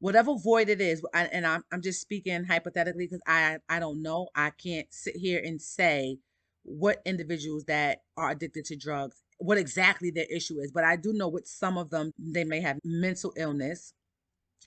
Whatever 0.00 0.34
void 0.36 0.68
it 0.68 0.80
is, 0.80 1.04
and 1.12 1.46
I'm, 1.46 1.64
I'm 1.72 1.82
just 1.82 2.00
speaking 2.00 2.44
hypothetically 2.44 3.06
because 3.06 3.22
I, 3.26 3.58
I 3.68 3.80
don't 3.80 4.02
know. 4.02 4.28
I 4.34 4.50
can't 4.50 4.86
sit 4.90 5.16
here 5.16 5.40
and 5.44 5.60
say 5.60 6.18
what 6.62 7.02
individuals 7.04 7.64
that 7.64 7.98
are 8.16 8.30
addicted 8.30 8.64
to 8.66 8.76
drugs, 8.76 9.22
what 9.38 9.58
exactly 9.58 10.10
their 10.10 10.26
issue 10.30 10.58
is. 10.60 10.72
But 10.72 10.84
I 10.84 10.96
do 10.96 11.12
know 11.12 11.28
with 11.28 11.46
some 11.46 11.78
of 11.78 11.90
them, 11.90 12.12
they 12.18 12.44
may 12.44 12.60
have 12.60 12.78
mental 12.84 13.32
illness. 13.36 13.94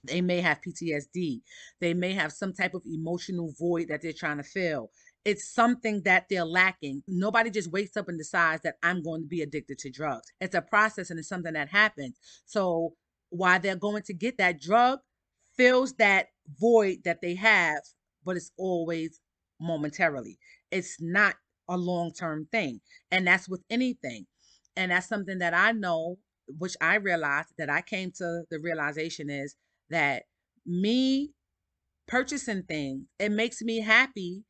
They 0.04 0.22
may 0.22 0.42
have 0.42 0.62
PTSD. 0.62 1.42
They 1.80 1.94
may 1.94 2.14
have 2.14 2.32
some 2.32 2.54
type 2.54 2.74
of 2.74 2.82
emotional 2.86 3.54
void 3.60 3.90
that 3.90 4.02
they're 4.02 4.14
trying 4.14 4.38
to 4.38 4.44
fill. 4.44 4.90
It's 5.24 5.54
something 5.54 6.02
that 6.06 6.26
they're 6.30 6.46
lacking. 6.46 7.04
Nobody 7.08 7.52
just 7.52 7.72
wakes 7.72 7.96
up 7.96 8.10
and 8.10 8.18
decides 8.18 8.64
that 8.64 8.78
I'm 8.82 9.04
going 9.04 9.22
to 9.22 9.28
be 9.28 9.42
addicted 9.42 9.78
to 9.80 9.92
drugs. 9.92 10.32
It's 10.40 10.56
a 10.56 10.62
process 10.62 11.12
and 11.12 11.20
it's 11.20 11.30
something 11.30 11.54
that 11.54 11.70
happens. 11.70 12.18
So 12.46 12.96
while 13.30 13.60
they're 13.60 13.76
going 13.76 14.02
to 14.04 14.14
get 14.14 14.38
that 14.40 14.60
drug, 14.60 15.00
fills 15.56 15.94
that 15.94 16.28
void 16.60 17.00
that 17.06 17.22
they 17.22 17.36
have, 17.36 17.82
but 18.26 18.38
it's 18.38 18.52
always 18.58 19.20
momentarily. 19.60 20.40
It's 20.72 20.98
not 21.00 21.36
a 21.70 21.78
long 21.78 22.12
term 22.14 22.48
thing. 22.52 22.82
And 23.12 23.28
that's 23.28 23.48
with 23.48 23.62
anything. 23.70 24.26
And 24.76 24.92
that's 24.92 25.08
something 25.08 25.40
that 25.40 25.54
I 25.54 25.72
know, 25.74 26.18
which 26.48 26.76
I 26.82 26.96
realized 26.96 27.50
that 27.58 27.70
I 27.70 27.82
came 27.82 28.12
to 28.14 28.44
the 28.50 28.60
realization 28.60 29.30
is 29.30 29.56
that 29.90 30.24
me 30.66 31.32
purchasing 32.08 32.64
things, 32.64 33.06
it 33.20 33.32
makes 33.32 33.62
me 33.62 33.82
happy 33.82 34.44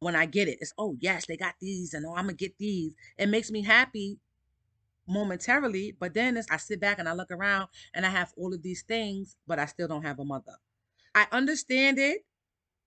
when 0.00 0.14
I 0.14 0.26
get 0.26 0.48
it. 0.48 0.58
It's, 0.60 0.72
oh, 0.78 0.96
yes, 1.00 1.26
they 1.26 1.36
got 1.36 1.54
these, 1.60 1.94
and 1.94 2.04
oh, 2.06 2.14
I'm 2.14 2.28
to 2.28 2.34
get 2.34 2.58
these. 2.58 2.94
It 3.18 3.28
makes 3.28 3.50
me 3.50 3.62
happy 3.62 4.18
momentarily, 5.08 5.96
but 5.98 6.14
then 6.14 6.40
I 6.50 6.56
sit 6.56 6.80
back 6.80 6.98
and 6.98 7.08
I 7.08 7.12
look 7.12 7.30
around 7.30 7.68
and 7.94 8.04
I 8.04 8.10
have 8.10 8.32
all 8.36 8.52
of 8.52 8.62
these 8.62 8.82
things, 8.82 9.36
but 9.46 9.58
I 9.58 9.66
still 9.66 9.88
don't 9.88 10.02
have 10.02 10.18
a 10.18 10.24
mother. 10.24 10.52
I 11.14 11.26
understand 11.32 11.98
it, 11.98 12.22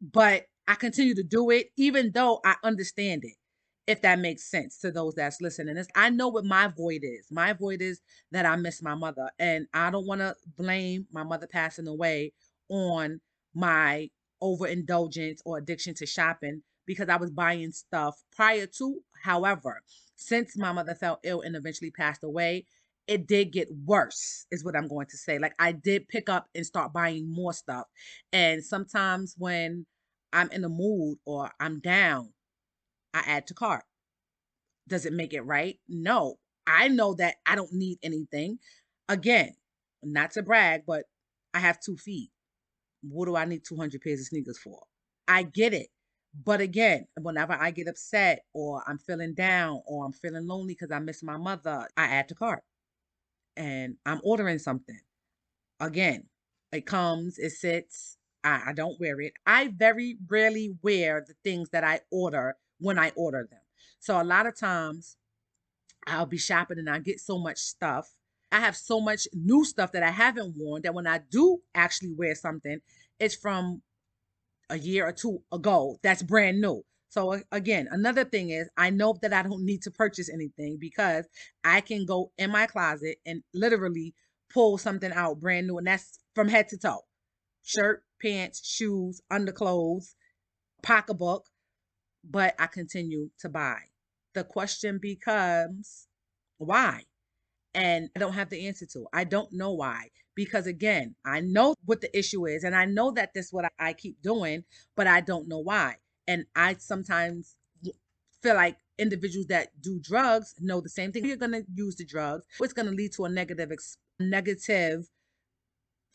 but 0.01 0.45
I 0.67 0.75
continue 0.75 1.15
to 1.15 1.23
do 1.23 1.49
it 1.49 1.71
even 1.77 2.11
though 2.13 2.41
I 2.45 2.55
understand 2.63 3.23
it. 3.23 3.35
If 3.89 4.03
that 4.03 4.19
makes 4.19 4.43
sense 4.43 4.77
to 4.81 4.91
those 4.91 5.15
that's 5.15 5.41
listening, 5.41 5.75
it's, 5.75 5.89
I 5.95 6.11
know 6.11 6.27
what 6.27 6.45
my 6.45 6.67
void 6.67 7.01
is. 7.01 7.25
My 7.31 7.53
void 7.53 7.81
is 7.81 8.01
that 8.31 8.45
I 8.45 8.55
miss 8.55 8.83
my 8.83 8.93
mother, 8.93 9.31
and 9.39 9.65
I 9.73 9.89
don't 9.89 10.05
want 10.05 10.21
to 10.21 10.35
blame 10.55 11.07
my 11.11 11.23
mother 11.23 11.47
passing 11.47 11.87
away 11.87 12.33
on 12.69 13.19
my 13.55 14.11
overindulgence 14.43 15.41
or 15.43 15.57
addiction 15.57 15.95
to 15.95 16.05
shopping 16.05 16.61
because 16.85 17.09
I 17.09 17.15
was 17.15 17.31
buying 17.31 17.71
stuff 17.71 18.21
prior 18.35 18.67
to. 18.77 18.99
However, 19.23 19.81
since 20.15 20.55
my 20.55 20.71
mother 20.71 20.93
fell 20.93 21.19
ill 21.23 21.41
and 21.41 21.55
eventually 21.55 21.89
passed 21.89 22.23
away, 22.23 22.65
it 23.07 23.25
did 23.25 23.51
get 23.51 23.69
worse, 23.87 24.45
is 24.51 24.63
what 24.63 24.75
I'm 24.75 24.87
going 24.87 25.07
to 25.07 25.17
say. 25.17 25.39
Like 25.39 25.55
I 25.57 25.71
did 25.71 26.07
pick 26.07 26.29
up 26.29 26.47
and 26.53 26.63
start 26.63 26.93
buying 26.93 27.33
more 27.33 27.53
stuff. 27.53 27.87
And 28.31 28.63
sometimes 28.63 29.33
when 29.35 29.87
I'm 30.31 30.51
in 30.51 30.63
a 30.63 30.69
mood 30.69 31.17
or 31.25 31.49
I'm 31.59 31.79
down, 31.79 32.33
I 33.13 33.19
add 33.25 33.47
to 33.47 33.53
cart. 33.53 33.83
Does 34.87 35.05
it 35.05 35.13
make 35.13 35.33
it 35.33 35.41
right? 35.41 35.79
No. 35.87 36.35
I 36.67 36.87
know 36.87 37.13
that 37.15 37.35
I 37.45 37.55
don't 37.55 37.73
need 37.73 37.97
anything. 38.03 38.59
Again, 39.07 39.53
not 40.03 40.31
to 40.31 40.43
brag, 40.43 40.83
but 40.85 41.05
I 41.53 41.59
have 41.59 41.79
two 41.79 41.97
feet. 41.97 42.29
What 43.01 43.25
do 43.25 43.35
I 43.35 43.45
need 43.45 43.63
200 43.67 44.01
pairs 44.01 44.19
of 44.19 44.27
sneakers 44.27 44.59
for? 44.59 44.81
I 45.27 45.43
get 45.43 45.73
it. 45.73 45.87
But 46.43 46.61
again, 46.61 47.07
whenever 47.19 47.53
I 47.53 47.71
get 47.71 47.87
upset 47.87 48.43
or 48.53 48.83
I'm 48.87 48.99
feeling 48.99 49.33
down 49.33 49.81
or 49.87 50.05
I'm 50.05 50.11
feeling 50.11 50.45
lonely 50.45 50.75
because 50.75 50.91
I 50.91 50.99
miss 50.99 51.23
my 51.23 51.37
mother, 51.37 51.87
I 51.97 52.05
add 52.05 52.27
to 52.29 52.35
cart 52.35 52.63
and 53.57 53.95
I'm 54.05 54.21
ordering 54.23 54.59
something. 54.59 54.99
Again, 55.79 56.25
it 56.71 56.85
comes, 56.85 57.39
it 57.39 57.51
sits, 57.51 58.17
I, 58.43 58.61
I 58.67 58.73
don't 58.73 58.99
wear 58.99 59.19
it. 59.21 59.33
I 59.45 59.69
very 59.69 60.17
rarely 60.27 60.75
wear 60.83 61.25
the 61.27 61.33
things 61.43 61.69
that 61.71 61.83
I 61.83 62.01
order 62.11 62.55
when 62.79 62.97
I 62.97 63.11
order 63.15 63.47
them. 63.49 63.59
So 63.99 64.21
a 64.21 64.23
lot 64.23 64.47
of 64.47 64.57
times 64.57 65.17
I'll 66.07 66.25
be 66.25 66.37
shopping 66.37 66.79
and 66.79 66.89
I 66.89 66.99
get 66.99 67.19
so 67.19 67.37
much 67.37 67.59
stuff. 67.59 68.09
I 68.51 68.59
have 68.59 68.75
so 68.75 68.99
much 68.99 69.27
new 69.33 69.63
stuff 69.63 69.91
that 69.91 70.03
I 70.03 70.09
haven't 70.09 70.55
worn 70.57 70.81
that 70.81 70.93
when 70.93 71.05
I 71.05 71.19
do 71.29 71.59
actually 71.75 72.13
wear 72.13 72.33
something, 72.33 72.79
it's 73.19 73.35
from 73.35 73.81
a 74.69 74.77
year 74.77 75.07
or 75.07 75.11
two 75.11 75.41
ago 75.51 75.99
that's 76.01 76.23
brand 76.23 76.61
new. 76.61 76.83
So 77.09 77.41
again, 77.51 77.87
another 77.91 78.23
thing 78.23 78.51
is 78.51 78.69
I 78.77 78.91
know 78.91 79.15
that 79.21 79.33
I 79.33 79.41
don't 79.41 79.65
need 79.65 79.81
to 79.83 79.91
purchase 79.91 80.29
anything 80.31 80.77
because 80.79 81.27
I 81.63 81.81
can 81.81 82.05
go 82.05 82.31
in 82.37 82.51
my 82.51 82.67
closet 82.67 83.17
and 83.25 83.43
literally 83.53 84.13
pull 84.51 84.77
something 84.77 85.11
out 85.11 85.39
brand 85.39 85.67
new 85.67 85.77
and 85.77 85.87
that's 85.87 86.19
from 86.35 86.47
head 86.47 86.69
to 86.69 86.77
toe. 86.77 87.01
Shirt, 87.63 88.03
pants, 88.21 88.65
shoes, 88.65 89.21
underclothes, 89.31 90.15
pocketbook, 90.81 91.45
but 92.23 92.55
I 92.59 92.67
continue 92.67 93.29
to 93.39 93.49
buy. 93.49 93.79
The 94.33 94.43
question 94.43 94.99
becomes 95.01 96.07
why? 96.57 97.03
And 97.73 98.09
I 98.15 98.19
don't 98.19 98.33
have 98.33 98.49
the 98.49 98.67
answer 98.67 98.85
to. 98.93 99.07
I 99.13 99.23
don't 99.23 99.53
know 99.53 99.73
why 99.73 100.09
because 100.35 100.67
again, 100.67 101.15
I 101.25 101.41
know 101.41 101.75
what 101.83 102.01
the 102.01 102.17
issue 102.17 102.45
is 102.47 102.63
and 102.63 102.75
I 102.75 102.85
know 102.85 103.11
that 103.11 103.33
this 103.33 103.47
is 103.47 103.53
what 103.53 103.71
I 103.77 103.93
keep 103.93 104.21
doing, 104.21 104.63
but 104.95 105.05
I 105.05 105.21
don't 105.21 105.49
know 105.49 105.59
why. 105.59 105.95
And 106.27 106.45
I 106.55 106.75
sometimes 106.79 107.55
feel 108.41 108.55
like 108.55 108.77
individuals 108.97 109.47
that 109.47 109.69
do 109.81 109.99
drugs 109.99 110.55
know 110.59 110.81
the 110.81 110.89
same 110.89 111.11
thing. 111.11 111.25
You're 111.25 111.37
going 111.37 111.51
to 111.51 111.65
use 111.73 111.95
the 111.95 112.05
drugs. 112.05 112.45
It's 112.59 112.73
going 112.73 112.85
to 112.87 112.93
lead 112.93 113.11
to 113.13 113.25
a 113.25 113.29
negative 113.29 113.71
negative 114.19 115.09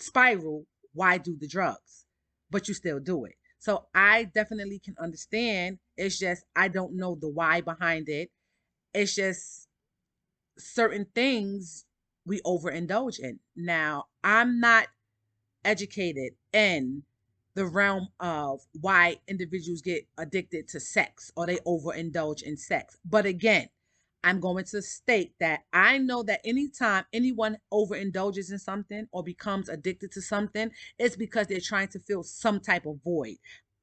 spiral. 0.01 0.67
Why 0.93 1.19
do 1.19 1.37
the 1.39 1.49
drugs? 1.49 2.07
But 2.51 2.69
you 2.69 2.75
still 2.75 3.01
do 3.01 3.25
it. 3.25 3.35
So 3.59 3.87
I 3.95 4.25
definitely 4.25 4.79
can 4.79 4.95
understand. 4.99 5.79
It's 5.97 6.19
just 6.19 6.45
I 6.55 6.69
don't 6.69 6.97
know 6.97 7.17
the 7.21 7.29
why 7.29 7.61
behind 7.61 8.09
it. 8.09 8.31
It's 8.93 9.15
just 9.15 9.69
certain 10.59 11.07
things 11.15 11.85
we 12.27 12.41
overindulge 12.43 13.19
in. 13.19 13.41
Now, 13.57 14.07
I'm 14.23 14.61
not 14.61 14.89
educated 15.65 16.35
in 16.53 17.05
the 17.55 17.67
realm 17.67 18.09
of 18.21 18.61
why 18.81 19.17
individuals 19.29 19.81
get 19.81 20.07
addicted 20.19 20.69
to 20.69 20.81
sex 20.81 21.31
or 21.37 21.47
they 21.47 21.59
overindulge 21.59 22.43
in 22.43 22.57
sex. 22.57 22.99
But 23.05 23.27
again, 23.27 23.69
I'm 24.25 24.41
going 24.41 24.65
to 24.65 24.83
state 24.83 25.35
that 25.39 25.61
I 25.73 25.99
know 25.99 26.23
that 26.25 26.41
anytime 26.45 27.05
anyone 27.13 27.59
overindulges 27.73 28.51
in 28.51 28.59
something 28.59 29.07
or 29.13 29.23
becomes 29.23 29.69
addicted 29.69 30.13
to 30.13 30.23
something, 30.23 30.71
it's 30.99 31.17
because 31.17 31.47
they're 31.47 31.61
trying 31.61 31.89
to 31.89 32.01
fill 32.01 32.23
some 32.25 32.59
type 32.59 32.87
of 32.87 32.97
void. 33.05 33.37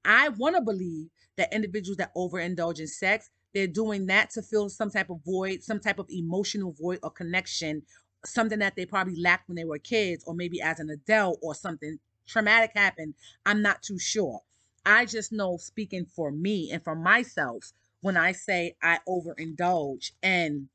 I 0.03 0.29
want 0.29 0.55
to 0.55 0.61
believe 0.61 1.09
that 1.37 1.53
individuals 1.53 1.97
that 1.97 2.13
overindulge 2.15 2.79
in 2.79 2.87
sex, 2.87 3.29
they're 3.53 3.67
doing 3.67 4.07
that 4.07 4.31
to 4.31 4.41
fill 4.41 4.69
some 4.69 4.89
type 4.89 5.09
of 5.09 5.19
void, 5.25 5.63
some 5.63 5.79
type 5.79 5.99
of 5.99 6.07
emotional 6.09 6.73
void 6.73 6.99
or 7.03 7.11
connection 7.11 7.83
something 8.25 8.59
that 8.59 8.75
they 8.75 8.85
probably 8.85 9.19
lacked 9.19 9.47
when 9.47 9.55
they 9.55 9.63
were 9.63 9.79
kids 9.79 10.23
or 10.25 10.33
maybe 10.33 10.61
as 10.61 10.79
an 10.79 10.89
adult 10.89 11.39
or 11.41 11.55
something 11.55 11.97
traumatic 12.27 12.71
happened. 12.75 13.13
I'm 13.45 13.61
not 13.61 13.81
too 13.81 13.99
sure. 13.99 14.41
I 14.85 15.05
just 15.05 15.31
know 15.31 15.57
speaking 15.57 16.05
for 16.05 16.31
me 16.31 16.71
and 16.71 16.83
for 16.83 16.95
myself 16.95 17.71
when 18.01 18.17
I 18.17 18.31
say 18.31 18.75
I 18.81 18.99
overindulge 19.07 20.11
in 20.21 20.69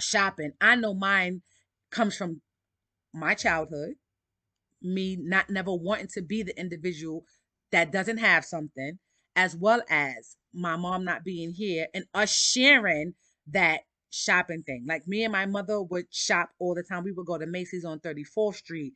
shopping, 0.00 0.52
I 0.60 0.76
know 0.76 0.94
mine 0.94 1.42
comes 1.90 2.16
from 2.16 2.42
my 3.12 3.34
childhood, 3.34 3.94
me 4.82 5.16
not 5.18 5.50
never 5.50 5.74
wanting 5.74 6.08
to 6.14 6.22
be 6.22 6.42
the 6.42 6.58
individual 6.58 7.24
that 7.72 7.90
doesn't 7.90 8.18
have 8.18 8.44
something, 8.44 8.98
as 9.34 9.56
well 9.56 9.82
as 9.88 10.36
my 10.52 10.76
mom 10.76 11.04
not 11.04 11.24
being 11.24 11.52
here 11.52 11.88
and 11.94 12.04
us 12.14 12.32
sharing 12.32 13.14
that 13.48 13.80
shopping 14.10 14.62
thing. 14.62 14.84
Like 14.86 15.08
me 15.08 15.24
and 15.24 15.32
my 15.32 15.46
mother 15.46 15.82
would 15.82 16.06
shop 16.12 16.50
all 16.58 16.74
the 16.74 16.82
time. 16.82 17.04
We 17.04 17.12
would 17.12 17.26
go 17.26 17.38
to 17.38 17.46
Macy's 17.46 17.84
on 17.84 18.00
34th 18.00 18.56
Street 18.56 18.92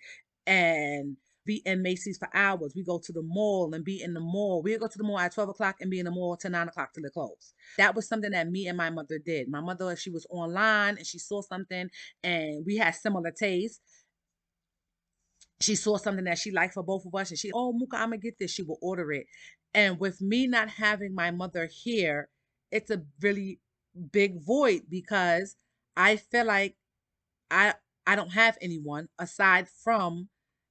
and 0.46 1.16
be 1.48 1.62
in 1.64 1.82
Macy's 1.82 2.18
for 2.18 2.28
hours. 2.34 2.74
We 2.76 2.84
go 2.84 3.00
to 3.02 3.12
the 3.12 3.22
mall 3.22 3.74
and 3.74 3.82
be 3.82 4.02
in 4.02 4.12
the 4.12 4.20
mall. 4.20 4.62
We 4.62 4.76
go 4.76 4.86
to 4.86 4.98
the 4.98 5.02
mall 5.02 5.18
at 5.18 5.32
12 5.32 5.48
o'clock 5.48 5.76
and 5.80 5.90
be 5.90 5.98
in 5.98 6.04
the 6.04 6.10
mall 6.10 6.36
till 6.36 6.50
9 6.50 6.68
o'clock 6.68 6.92
till 6.92 7.06
it 7.06 7.12
close. 7.14 7.54
That 7.78 7.96
was 7.96 8.06
something 8.06 8.30
that 8.32 8.50
me 8.50 8.68
and 8.68 8.76
my 8.76 8.90
mother 8.90 9.18
did. 9.18 9.48
My 9.48 9.60
mother, 9.60 9.96
she 9.96 10.10
was 10.10 10.26
online 10.30 10.98
and 10.98 11.06
she 11.06 11.18
saw 11.18 11.40
something 11.40 11.88
and 12.22 12.66
we 12.66 12.76
had 12.76 12.94
similar 12.94 13.32
tastes. 13.32 13.80
She 15.60 15.74
saw 15.74 15.96
something 15.96 16.26
that 16.26 16.38
she 16.38 16.52
liked 16.52 16.74
for 16.74 16.82
both 16.82 17.06
of 17.06 17.14
us 17.14 17.30
and 17.30 17.38
she, 17.38 17.50
oh, 17.52 17.72
Muka, 17.72 17.96
I'm 17.96 18.10
going 18.10 18.20
to 18.20 18.24
get 18.24 18.38
this. 18.38 18.52
She 18.52 18.62
will 18.62 18.78
order 18.82 19.10
it. 19.10 19.24
And 19.72 19.98
with 19.98 20.20
me 20.20 20.46
not 20.46 20.68
having 20.68 21.14
my 21.14 21.30
mother 21.30 21.66
here, 21.72 22.28
it's 22.70 22.90
a 22.90 23.02
really 23.22 23.58
big 24.12 24.44
void 24.44 24.82
because 24.90 25.56
I 25.96 26.16
feel 26.16 26.44
like 26.44 26.76
I 27.50 27.74
I 28.06 28.16
don't 28.16 28.32
have 28.32 28.56
anyone 28.60 29.08
aside 29.18 29.66
from 29.82 30.28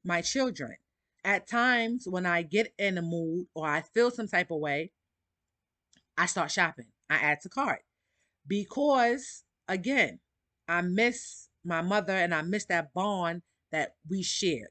my 0.07 0.21
children. 0.21 0.77
At 1.23 1.47
times 1.47 2.07
when 2.07 2.25
I 2.25 2.41
get 2.41 2.73
in 2.79 2.97
a 2.97 3.01
mood 3.01 3.47
or 3.53 3.67
I 3.67 3.81
feel 3.81 4.09
some 4.09 4.29
type 4.29 4.49
of 4.49 4.59
way, 4.59 4.91
I 6.17 6.25
start 6.25 6.49
shopping. 6.49 6.87
I 7.09 7.15
add 7.15 7.41
to 7.41 7.49
cart 7.49 7.81
because 8.47 9.43
again, 9.67 10.19
I 10.67 10.81
miss 10.81 11.49
my 11.65 11.81
mother 11.81 12.13
and 12.13 12.33
I 12.33 12.41
miss 12.41 12.65
that 12.65 12.93
bond 12.93 13.41
that 13.71 13.95
we 14.09 14.23
shared 14.23 14.69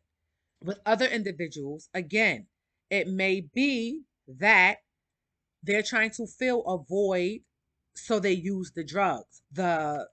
with 0.62 0.78
other 0.86 1.06
individuals. 1.06 1.90
Again, 1.92 2.46
it 2.90 3.06
may 3.06 3.46
be 3.54 4.02
that 4.26 4.78
they're 5.62 5.82
trying 5.82 6.10
to 6.12 6.26
fill 6.26 6.64
a 6.66 6.78
void 6.78 7.40
so 7.94 8.18
they 8.18 8.32
use 8.32 8.72
the 8.74 8.84
drugs. 8.84 9.42
The 9.52 10.08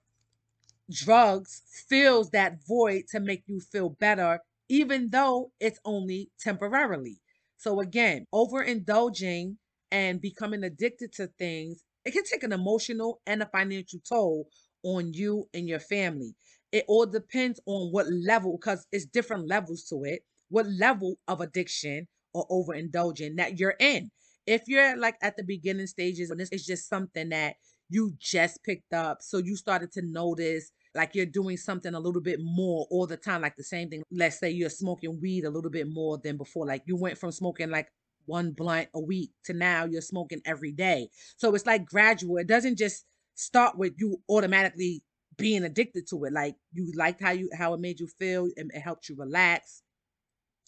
drugs 0.92 1.62
fills 1.88 2.32
that 2.32 2.58
void 2.68 3.04
to 3.12 3.22
make 3.22 3.44
you 3.48 3.62
feel 3.62 3.90
better 3.90 4.40
even 4.74 5.08
though 5.12 5.52
it's 5.60 5.80
only 5.86 6.32
temporarily. 6.40 7.22
So 7.58 7.80
again, 7.80 8.26
overindulging 8.34 9.58
and 9.92 10.20
becoming 10.20 10.64
addicted 10.64 11.14
to 11.14 11.28
things, 11.38 11.84
it 12.06 12.12
can 12.12 12.24
take 12.24 12.42
an 12.42 12.52
emotional 12.52 13.22
and 13.28 13.44
a 13.44 13.46
financial 13.46 14.00
toll 14.10 14.48
on 14.82 15.14
you 15.14 15.48
and 15.54 15.70
your 15.70 15.80
family. 15.80 16.34
It 16.72 16.86
all 16.88 17.06
depends 17.06 17.60
on 17.68 17.92
what 17.92 18.08
level, 18.12 18.58
because 18.60 18.88
it's 18.92 19.06
different 19.06 19.48
levels 19.48 19.84
to 19.90 20.02
it, 20.06 20.22
what 20.50 20.66
level 20.68 21.20
of 21.28 21.40
addiction 21.40 22.08
or 22.34 22.48
overindulging 22.48 23.38
that 23.38 23.60
you're 23.60 23.76
in. 23.80 24.10
If 24.48 24.64
you're 24.66 24.98
like 24.98 25.18
at 25.22 25.38
the 25.38 25.44
beginning 25.44 25.86
stages 25.86 26.32
and 26.32 26.40
this 26.40 26.50
is 26.52 26.66
just 26.66 26.90
something 26.90 27.30
that 27.30 27.58
you 27.90 28.16
just 28.20 28.64
picked 28.64 28.92
up, 28.92 29.20
so 29.22 29.38
you 29.38 29.56
started 29.56 29.92
to 29.92 30.02
notice 30.04 30.72
like 30.96 31.16
you're 31.16 31.26
doing 31.26 31.58
something 31.58 31.94
a 31.94 32.00
little 32.00 32.22
bit 32.22 32.40
more 32.42 32.86
all 32.90 33.08
the 33.08 33.18
time, 33.18 33.42
like 33.42 33.56
the 33.56 33.64
same 33.64 33.90
thing. 33.90 34.04
Let's 34.12 34.40
say 34.40 34.52
you're 34.52 34.70
smoking 34.70 35.20
weed 35.22 35.46
a 35.46 35.50
little 35.50 35.72
bit 35.72 35.88
more 35.88 36.18
than 36.18 36.38
before. 36.38 36.66
Like 36.66 36.84
you 36.86 36.96
went 36.96 37.18
from 37.18 37.32
smoking 37.32 37.70
like 37.70 37.88
one 38.26 38.52
blunt 38.52 38.90
a 38.94 39.00
week 39.00 39.32
to 39.46 39.54
now 39.54 39.86
you're 39.86 40.02
smoking 40.02 40.42
every 40.46 40.72
day. 40.72 41.10
So 41.38 41.54
it's 41.56 41.66
like 41.66 41.86
gradual. 41.86 42.38
It 42.38 42.48
doesn't 42.48 42.78
just 42.78 43.06
start 43.36 43.78
with 43.78 43.94
you 43.98 44.18
automatically 44.30 45.04
being 45.38 45.64
addicted 45.64 46.08
to 46.10 46.24
it. 46.26 46.34
Like 46.34 46.56
you 46.74 46.92
liked 46.96 47.22
how 47.22 47.32
you 47.32 47.50
how 47.58 47.74
it 47.74 47.80
made 47.80 48.00
you 48.00 48.08
feel 48.20 48.48
and 48.56 48.72
it 48.74 48.80
helped 48.80 49.10
you 49.10 49.16
relax. 49.18 49.82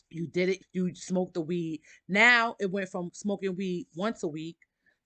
You 0.09 0.27
did 0.27 0.49
it, 0.49 0.59
you 0.73 0.93
smoked 0.95 1.33
the 1.33 1.41
weed. 1.41 1.81
Now 2.07 2.55
it 2.59 2.71
went 2.71 2.89
from 2.89 3.11
smoking 3.13 3.55
weed 3.55 3.87
once 3.95 4.23
a 4.23 4.27
week 4.27 4.57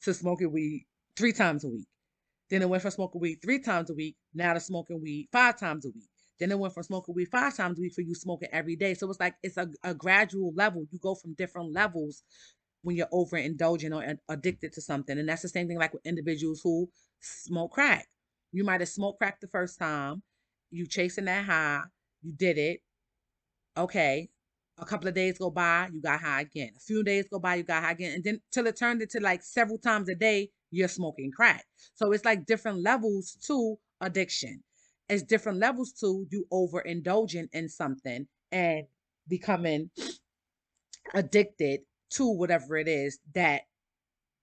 to 0.03 0.13
smoking 0.13 0.51
weed 0.51 0.85
three 1.15 1.33
times 1.33 1.63
a 1.63 1.69
week. 1.69 1.87
Then 2.49 2.61
it 2.61 2.69
went 2.69 2.81
from 2.81 2.91
smoking 2.91 3.21
weed 3.21 3.39
three 3.43 3.59
times 3.59 3.89
a 3.89 3.93
week 3.93 4.15
now 4.33 4.53
to 4.53 4.59
smoking 4.59 5.01
weed 5.01 5.29
five 5.31 5.59
times 5.59 5.85
a 5.85 5.89
week. 5.89 6.09
Then 6.39 6.51
it 6.51 6.59
went 6.59 6.73
from 6.73 6.83
smoking 6.83 7.15
weed 7.15 7.29
five 7.31 7.55
times 7.55 7.77
a 7.77 7.81
week 7.81 7.93
for 7.93 8.01
you 8.01 8.15
smoking 8.15 8.49
every 8.51 8.75
day. 8.75 8.93
So 8.93 9.09
it's 9.09 9.19
like 9.19 9.35
it's 9.43 9.57
a, 9.57 9.69
a 9.83 9.93
gradual 9.93 10.53
level. 10.55 10.85
You 10.89 10.99
go 10.99 11.15
from 11.15 11.33
different 11.33 11.73
levels 11.73 12.23
when 12.81 12.95
you're 12.95 13.07
overindulging 13.07 13.93
or 13.93 14.15
addicted 14.33 14.73
to 14.73 14.81
something. 14.81 15.17
And 15.17 15.27
that's 15.27 15.41
the 15.41 15.49
same 15.49 15.67
thing 15.67 15.77
like 15.77 15.93
with 15.93 16.05
individuals 16.05 16.61
who 16.63 16.89
smoke 17.19 17.71
crack. 17.71 18.07
You 18.51 18.63
might 18.63 18.81
have 18.81 18.89
smoked 18.89 19.19
crack 19.19 19.39
the 19.41 19.47
first 19.47 19.77
time, 19.77 20.23
you 20.71 20.87
chasing 20.87 21.25
that 21.25 21.45
high, 21.45 21.81
you 22.21 22.33
did 22.33 22.57
it. 22.57 22.79
Okay. 23.77 24.29
A 24.77 24.85
couple 24.85 25.09
of 25.09 25.13
days 25.13 25.37
go 25.37 25.49
by, 25.49 25.89
you 25.93 26.01
got 26.01 26.21
high 26.21 26.41
again. 26.41 26.71
A 26.77 26.79
few 26.79 27.03
days 27.03 27.25
go 27.29 27.37
by, 27.37 27.55
you 27.55 27.63
got 27.63 27.83
high 27.83 27.91
again. 27.91 28.13
And 28.13 28.23
then 28.23 28.39
till 28.49 28.65
it 28.65 28.77
turned 28.77 29.01
into 29.01 29.19
like 29.19 29.43
several 29.43 29.77
times 29.77 30.07
a 30.07 30.15
day, 30.15 30.51
you're 30.71 30.87
smoking 30.87 31.31
crack. 31.35 31.65
So 31.95 32.11
it's 32.11 32.25
like 32.25 32.45
different 32.45 32.81
levels 32.83 33.37
to 33.47 33.77
addiction. 34.01 34.63
It's 35.07 35.23
different 35.23 35.59
levels 35.59 35.93
to 36.01 36.27
you 36.29 36.45
overindulging 36.51 37.49
in 37.51 37.69
something 37.69 38.27
and 38.51 38.83
becoming 39.27 39.89
addicted 41.13 41.81
to 42.11 42.27
whatever 42.31 42.77
it 42.77 42.87
is 42.87 43.19
that 43.33 43.63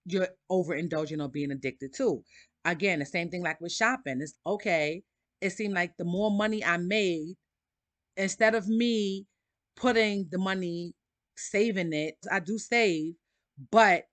you're 0.04 0.28
overindulging 0.50 1.22
or 1.22 1.28
being 1.28 1.50
addicted 1.50 1.92
to. 1.96 2.22
Again, 2.64 3.00
the 3.00 3.06
same 3.06 3.30
thing 3.30 3.42
like 3.42 3.60
with 3.60 3.72
shopping. 3.72 4.20
It's 4.20 4.38
okay. 4.46 5.02
It 5.40 5.50
seemed 5.50 5.74
like 5.74 5.96
the 5.96 6.04
more 6.04 6.30
money 6.30 6.64
I 6.64 6.76
made, 6.78 7.34
instead 8.16 8.54
of 8.54 8.68
me 8.68 9.26
putting 9.76 10.28
the 10.30 10.38
money, 10.38 10.94
saving 11.36 11.92
it, 11.92 12.16
I 12.30 12.40
do 12.40 12.58
save, 12.58 13.14
but 13.70 14.04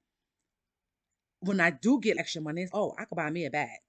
when 1.43 1.59
I 1.59 1.71
do 1.71 1.99
get 1.99 2.17
extra 2.17 2.41
money, 2.41 2.67
oh, 2.73 2.93
I 2.97 3.05
could 3.05 3.15
buy 3.15 3.29
me 3.29 3.45
a 3.45 3.49
bag. 3.49 3.79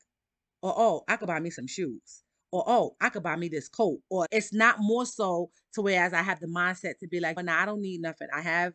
Or 0.62 0.74
oh, 0.76 1.04
I 1.08 1.16
could 1.16 1.28
buy 1.28 1.40
me 1.40 1.50
some 1.50 1.66
shoes. 1.66 2.22
Or 2.50 2.64
oh, 2.66 2.96
I 3.00 3.08
could 3.08 3.22
buy 3.22 3.36
me 3.36 3.48
this 3.48 3.68
coat. 3.68 4.00
Or 4.10 4.26
it's 4.30 4.52
not 4.52 4.76
more 4.78 5.06
so 5.06 5.50
to 5.74 5.82
whereas 5.82 6.12
I 6.12 6.22
have 6.22 6.40
the 6.40 6.46
mindset 6.46 6.98
to 7.00 7.08
be 7.08 7.20
like, 7.20 7.36
well, 7.36 7.44
now 7.44 7.62
I 7.62 7.66
don't 7.66 7.80
need 7.80 8.00
nothing. 8.00 8.28
I 8.34 8.40
have 8.40 8.72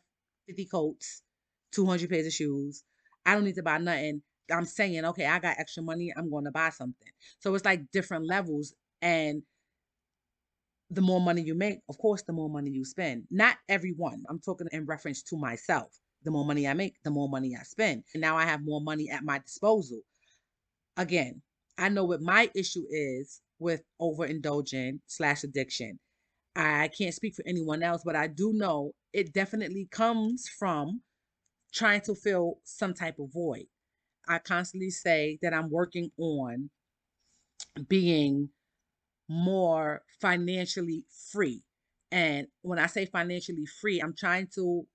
50 0.48 0.66
coats, 0.66 1.24
200 1.74 2.10
pairs 2.10 2.28
of 2.28 2.34
shoes. 2.34 2.84
I 3.26 3.36
don't 3.36 3.44
need 3.44 3.56
to 3.56 3.64
buy 3.64 3.78
nothing. 3.78 4.22
I'm 4.52 4.66
saying, 4.66 5.06
okay, 5.06 5.26
I 5.26 5.40
got 5.40 5.60
extra 5.60 5.84
money. 5.84 6.12
I'm 6.16 6.30
going 6.30 6.46
to 6.46 6.52
buy 6.52 6.70
something. 6.70 7.10
So 7.40 7.54
it's 7.54 7.66
like 7.66 7.92
different 7.92 8.26
levels. 8.28 8.74
And 9.02 9.44
the 10.90 11.02
more 11.02 11.22
money 11.22 11.42
you 11.42 11.54
make, 11.54 11.80
of 11.90 11.98
course, 11.98 12.24
the 12.24 12.34
more 12.34 12.50
money 12.50 12.72
you 12.72 12.84
spend. 12.84 13.26
Not 13.30 13.58
everyone. 13.68 14.24
I'm 14.30 14.40
talking 14.40 14.68
in 14.72 14.86
reference 14.86 15.22
to 15.24 15.38
myself 15.38 16.00
the 16.24 16.32
more 16.32 16.46
money 16.46 16.68
I 16.68 16.74
make, 16.74 16.96
the 17.04 17.12
more 17.12 17.30
money 17.30 17.56
I 17.60 17.64
spend. 17.64 18.04
And 18.14 18.22
now 18.22 18.38
I 18.38 18.46
have 18.46 18.64
more 18.64 18.82
money 18.82 19.10
at 19.10 19.24
my 19.24 19.40
disposal. 19.40 20.02
Again, 20.98 21.42
I 21.78 21.90
know 21.90 22.06
what 22.06 22.22
my 22.22 22.50
issue 22.56 22.86
is 22.90 23.42
with 23.60 23.84
overindulging 24.02 25.00
slash 25.08 25.44
addiction. 25.44 26.00
I 26.56 26.90
can't 26.90 27.14
speak 27.14 27.36
for 27.36 27.44
anyone 27.48 27.84
else, 27.84 28.02
but 28.04 28.16
I 28.16 28.28
do 28.28 28.54
know 28.54 28.92
it 29.14 29.34
definitely 29.34 29.88
comes 29.92 30.50
from 30.50 31.02
trying 31.74 32.02
to 32.02 32.16
fill 32.16 32.60
some 32.64 32.94
type 32.94 33.20
of 33.20 33.32
void. 33.32 33.68
I 34.28 34.40
constantly 34.40 34.90
say 34.90 35.40
that 35.42 35.54
I'm 35.54 35.70
working 35.70 36.12
on 36.18 36.70
being 37.88 38.50
more 39.28 40.04
financially 40.20 41.06
free. 41.32 41.64
And 42.12 42.48
when 42.62 42.80
I 42.80 42.88
say 42.88 43.06
financially 43.06 43.66
free, 43.66 44.00
I'm 44.00 44.16
trying 44.18 44.48
to 44.56 44.86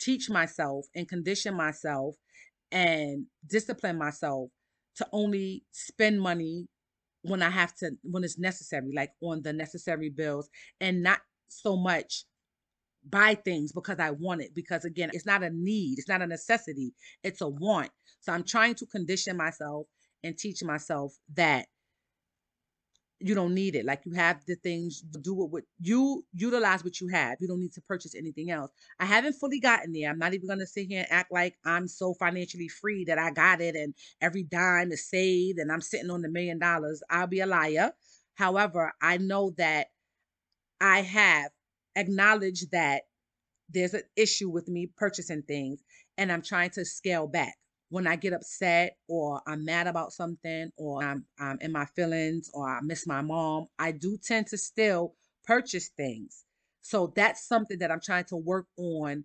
teach 0.00 0.30
myself 0.30 0.86
and 0.94 1.08
condition 1.08 1.54
myself 1.54 2.16
and 2.72 3.26
discipline 3.48 3.98
myself 3.98 4.50
to 4.96 5.06
only 5.12 5.64
spend 5.72 6.20
money 6.20 6.66
when 7.22 7.42
I 7.42 7.50
have 7.50 7.74
to, 7.76 7.90
when 8.02 8.24
it's 8.24 8.38
necessary, 8.38 8.92
like 8.94 9.10
on 9.22 9.42
the 9.42 9.52
necessary 9.52 10.10
bills, 10.10 10.48
and 10.80 11.02
not 11.02 11.20
so 11.48 11.76
much 11.76 12.24
buy 13.08 13.34
things 13.34 13.72
because 13.72 13.98
I 13.98 14.10
want 14.10 14.42
it. 14.42 14.54
Because 14.54 14.84
again, 14.84 15.10
it's 15.12 15.26
not 15.26 15.42
a 15.42 15.50
need, 15.50 15.98
it's 15.98 16.08
not 16.08 16.22
a 16.22 16.26
necessity, 16.26 16.92
it's 17.22 17.40
a 17.40 17.48
want. 17.48 17.90
So 18.20 18.32
I'm 18.32 18.44
trying 18.44 18.74
to 18.76 18.86
condition 18.86 19.36
myself 19.36 19.86
and 20.22 20.36
teach 20.36 20.62
myself 20.62 21.12
that 21.34 21.66
you 23.18 23.34
don't 23.34 23.54
need 23.54 23.74
it. 23.74 23.86
Like 23.86 24.02
you 24.04 24.12
have 24.12 24.44
the 24.46 24.56
things, 24.56 25.00
do 25.00 25.42
it 25.44 25.50
with 25.50 25.64
you 25.80 26.24
utilize 26.34 26.84
what 26.84 27.00
you 27.00 27.08
have. 27.08 27.38
You 27.40 27.48
don't 27.48 27.60
need 27.60 27.72
to 27.72 27.80
purchase 27.80 28.14
anything 28.14 28.50
else. 28.50 28.70
I 29.00 29.06
haven't 29.06 29.34
fully 29.34 29.58
gotten 29.58 29.92
there. 29.92 30.10
I'm 30.10 30.18
not 30.18 30.34
even 30.34 30.48
gonna 30.48 30.66
sit 30.66 30.88
here 30.88 31.00
and 31.00 31.08
act 31.10 31.32
like 31.32 31.54
I'm 31.64 31.88
so 31.88 32.14
financially 32.14 32.68
free 32.68 33.04
that 33.06 33.18
I 33.18 33.30
got 33.30 33.60
it 33.60 33.74
and 33.74 33.94
every 34.20 34.42
dime 34.42 34.92
is 34.92 35.08
saved 35.08 35.58
and 35.58 35.72
I'm 35.72 35.80
sitting 35.80 36.10
on 36.10 36.22
the 36.22 36.28
million 36.28 36.58
dollars. 36.58 37.02
I'll 37.08 37.26
be 37.26 37.40
a 37.40 37.46
liar. 37.46 37.92
However, 38.34 38.92
I 39.00 39.16
know 39.16 39.54
that 39.56 39.88
I 40.80 41.00
have 41.00 41.50
acknowledged 41.94 42.70
that 42.72 43.04
there's 43.70 43.94
an 43.94 44.02
issue 44.14 44.50
with 44.50 44.68
me 44.68 44.90
purchasing 44.94 45.42
things 45.42 45.82
and 46.18 46.30
I'm 46.30 46.42
trying 46.42 46.70
to 46.70 46.84
scale 46.84 47.26
back 47.26 47.56
when 47.88 48.06
I 48.06 48.16
get 48.16 48.32
upset 48.32 48.96
or 49.08 49.40
I'm 49.46 49.64
mad 49.64 49.86
about 49.86 50.12
something 50.12 50.70
or 50.76 51.02
I'm, 51.02 51.24
I'm 51.38 51.58
in 51.60 51.72
my 51.72 51.84
feelings 51.84 52.50
or 52.52 52.68
I 52.68 52.80
miss 52.82 53.06
my 53.06 53.22
mom, 53.22 53.66
I 53.78 53.92
do 53.92 54.18
tend 54.22 54.48
to 54.48 54.58
still 54.58 55.14
purchase 55.44 55.90
things. 55.96 56.44
So 56.80 57.12
that's 57.14 57.46
something 57.46 57.78
that 57.78 57.90
I'm 57.90 58.00
trying 58.00 58.24
to 58.26 58.36
work 58.36 58.66
on. 58.76 59.24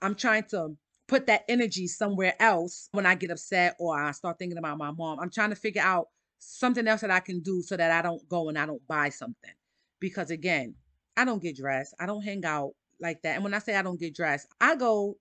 I'm 0.00 0.14
trying 0.14 0.44
to 0.50 0.76
put 1.06 1.26
that 1.26 1.44
energy 1.48 1.86
somewhere 1.86 2.34
else 2.40 2.88
when 2.92 3.06
I 3.06 3.14
get 3.14 3.30
upset 3.30 3.76
or 3.78 3.98
I 3.98 4.12
start 4.12 4.38
thinking 4.38 4.58
about 4.58 4.78
my 4.78 4.90
mom. 4.90 5.18
I'm 5.20 5.30
trying 5.30 5.50
to 5.50 5.56
figure 5.56 5.82
out 5.82 6.08
something 6.38 6.86
else 6.86 7.00
that 7.00 7.10
I 7.10 7.20
can 7.20 7.40
do 7.40 7.62
so 7.62 7.76
that 7.76 7.90
I 7.90 8.02
don't 8.02 8.26
go 8.28 8.48
and 8.48 8.58
I 8.58 8.66
don't 8.66 8.86
buy 8.86 9.08
something. 9.08 9.52
Because 10.00 10.30
again, 10.30 10.74
I 11.16 11.24
don't 11.24 11.42
get 11.42 11.56
dressed. 11.56 11.94
I 11.98 12.06
don't 12.06 12.22
hang 12.22 12.44
out 12.44 12.72
like 13.00 13.22
that. 13.22 13.34
And 13.34 13.44
when 13.44 13.54
I 13.54 13.58
say 13.58 13.74
I 13.74 13.82
don't 13.82 13.98
get 13.98 14.14
dressed, 14.14 14.46
I 14.60 14.76
go 14.76 15.16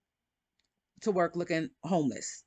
to 1.02 1.12
work 1.12 1.36
looking 1.36 1.70
homeless. 1.84 2.44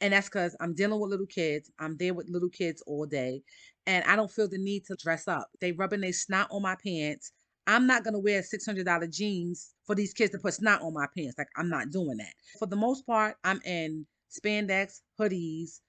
And 0.00 0.12
that's 0.12 0.28
because 0.28 0.56
I'm 0.60 0.74
dealing 0.74 1.00
with 1.00 1.10
little 1.10 1.26
kids. 1.26 1.70
I'm 1.78 1.96
there 1.96 2.14
with 2.14 2.28
little 2.28 2.48
kids 2.48 2.82
all 2.86 3.06
day. 3.06 3.42
And 3.86 4.04
I 4.04 4.16
don't 4.16 4.30
feel 4.30 4.48
the 4.48 4.58
need 4.58 4.84
to 4.86 4.96
dress 4.96 5.28
up. 5.28 5.48
They 5.60 5.72
rubbing 5.72 6.00
their 6.00 6.12
snot 6.12 6.48
on 6.50 6.62
my 6.62 6.76
pants. 6.84 7.32
I'm 7.66 7.86
not 7.86 8.04
gonna 8.04 8.18
wear 8.18 8.42
$600 8.42 9.10
jeans 9.10 9.74
for 9.86 9.94
these 9.94 10.12
kids 10.12 10.32
to 10.32 10.38
put 10.38 10.54
snot 10.54 10.82
on 10.82 10.92
my 10.92 11.06
pants. 11.16 11.36
Like 11.38 11.48
I'm 11.56 11.70
not 11.70 11.90
doing 11.90 12.18
that. 12.18 12.34
For 12.58 12.66
the 12.66 12.76
most 12.76 13.06
part, 13.06 13.36
I'm 13.44 13.60
in 13.64 14.06
spandex, 14.30 15.00
hoodies, 15.18 15.80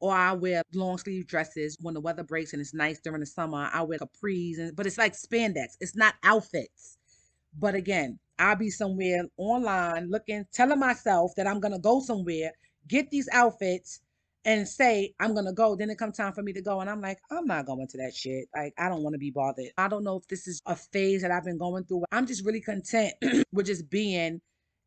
or 0.00 0.14
I 0.14 0.32
wear 0.32 0.62
long 0.74 0.98
sleeve 0.98 1.26
dresses 1.26 1.76
when 1.80 1.94
the 1.94 2.00
weather 2.00 2.22
breaks 2.22 2.52
and 2.52 2.60
it's 2.60 2.74
nice 2.74 3.00
during 3.00 3.20
the 3.20 3.26
summer. 3.26 3.70
I 3.72 3.82
wear 3.82 3.98
capris, 3.98 4.58
and 4.58 4.76
but 4.76 4.86
it's 4.86 4.98
like 4.98 5.14
spandex. 5.14 5.76
It's 5.80 5.96
not 5.96 6.14
outfits. 6.22 6.98
But 7.58 7.74
again, 7.74 8.18
I'll 8.38 8.56
be 8.56 8.70
somewhere 8.70 9.24
online 9.36 10.10
looking, 10.10 10.46
telling 10.52 10.78
myself 10.78 11.32
that 11.36 11.46
I'm 11.46 11.60
gonna 11.60 11.78
go 11.78 12.00
somewhere, 12.00 12.52
get 12.88 13.10
these 13.10 13.28
outfits, 13.32 14.00
and 14.44 14.68
say 14.68 15.14
I'm 15.20 15.34
gonna 15.34 15.52
go. 15.52 15.76
Then 15.76 15.90
it 15.90 15.98
comes 15.98 16.16
time 16.16 16.32
for 16.32 16.42
me 16.42 16.52
to 16.52 16.62
go, 16.62 16.80
and 16.80 16.90
I'm 16.90 17.00
like, 17.00 17.18
I'm 17.30 17.46
not 17.46 17.66
going 17.66 17.86
to 17.88 17.98
that 17.98 18.14
shit. 18.14 18.46
Like 18.54 18.74
I 18.78 18.88
don't 18.88 19.02
want 19.02 19.14
to 19.14 19.18
be 19.18 19.30
bothered. 19.30 19.70
I 19.78 19.88
don't 19.88 20.04
know 20.04 20.16
if 20.16 20.28
this 20.28 20.46
is 20.46 20.60
a 20.66 20.76
phase 20.76 21.22
that 21.22 21.30
I've 21.30 21.44
been 21.44 21.58
going 21.58 21.84
through. 21.84 22.04
I'm 22.12 22.26
just 22.26 22.44
really 22.44 22.60
content 22.60 23.14
with 23.52 23.66
just 23.66 23.88
being 23.88 24.40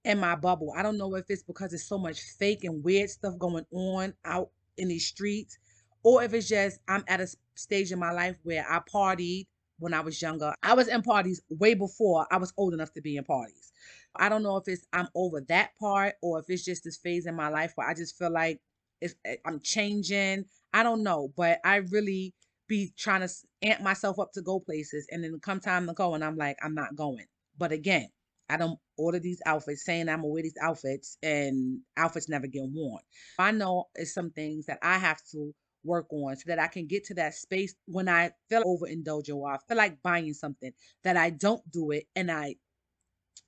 in 0.04 0.20
my 0.20 0.36
bubble. 0.36 0.74
I 0.76 0.84
don't 0.84 0.98
know 0.98 1.16
if 1.16 1.26
it's 1.30 1.44
because 1.44 1.72
there's 1.72 1.88
so 1.88 1.98
much 1.98 2.22
fake 2.40 2.64
and 2.64 2.84
weird 2.84 3.10
stuff 3.10 3.38
going 3.38 3.66
on 3.72 4.14
out 4.26 4.50
in 4.78 4.88
these 4.88 5.08
streets, 5.08 5.58
or 6.04 6.24
if 6.24 6.34
it's 6.34 6.48
just 6.48 6.80
I'm 6.88 7.04
at 7.08 7.22
a 7.22 7.28
stage 7.56 7.92
in 7.92 8.00
my 8.00 8.12
life 8.12 8.38
where 8.44 8.66
I 8.70 8.80
partied 8.80 9.48
when 9.80 9.94
I 9.94 10.02
was 10.02 10.22
younger. 10.22 10.54
I 10.64 10.74
was 10.74 10.88
in 10.88 11.02
parties 11.02 11.42
way 11.50 11.74
before 11.74 12.28
I 12.32 12.38
was 12.38 12.54
old 12.58 12.74
enough 12.74 12.94
to 12.94 13.02
be 13.02 13.18
in 13.18 13.24
parties. 13.24 13.72
I 14.16 14.30
don't 14.30 14.44
know 14.44 14.58
if 14.58 14.68
it's 14.68 14.86
I'm 14.94 15.08
over 15.16 15.42
that 15.50 15.72
part 15.80 16.16
or 16.22 16.40
if 16.40 16.46
it's 16.50 16.66
just 16.66 16.84
this 16.84 16.98
phase 16.98 17.26
in 17.26 17.36
my 17.36 17.50
life 17.50 17.74
where 17.76 17.88
I 17.88 17.94
just 17.94 18.18
feel 18.18 18.32
like 18.32 18.60
it's 19.02 19.16
eh, 19.26 19.36
I'm 19.46 19.60
changing. 19.62 20.46
I 20.74 20.84
don't 20.84 21.04
know, 21.04 21.32
but 21.36 21.60
I 21.64 21.78
really 21.78 22.34
be 22.68 22.94
trying 22.98 23.22
to 23.22 23.34
amp 23.64 23.82
myself 23.82 24.20
up 24.20 24.32
to 24.34 24.42
go 24.42 24.60
places 24.60 25.08
and 25.12 25.24
then 25.24 25.40
come 25.42 25.60
time 25.60 25.88
to 25.88 25.94
go 25.94 26.16
and 26.16 26.24
I'm 26.24 26.38
like 26.38 26.58
I'm 26.64 26.74
not 26.76 26.96
going. 26.96 27.26
But 27.58 27.72
again, 27.72 28.10
I 28.50 28.58
don't 28.58 28.80
order 28.98 29.20
these 29.20 29.42
outfits 29.46 29.86
saying 29.86 30.10
I'm 30.10 30.18
gonna 30.18 30.28
wear 30.28 30.44
these 30.44 30.58
outfits 30.62 31.18
and 31.22 31.80
outfits 31.98 32.30
never 32.30 32.48
get 32.48 32.64
worn. 32.64 33.02
I 33.40 33.52
know 33.52 33.86
it's 33.96 34.14
some 34.14 34.32
things 34.32 34.66
that 34.68 34.80
I 34.82 34.98
have 34.98 35.22
to 35.32 35.54
work 35.84 36.08
on 36.12 36.36
so 36.36 36.44
that 36.48 36.60
I 36.60 36.68
can 36.68 36.88
get 36.88 37.06
to 37.06 37.14
that 37.16 37.34
space 37.34 37.76
when 37.86 38.10
I 38.10 38.32
feel 38.50 38.64
overindulgent 38.64 39.36
or 39.36 39.54
I 39.54 39.58
feel 39.68 39.78
like 39.78 40.02
buying 40.02 40.34
something 40.34 40.72
that 41.04 41.18
I 41.18 41.30
don't 41.30 41.62
do 41.72 41.92
it 41.92 42.06
and 42.16 42.32
I 42.32 42.56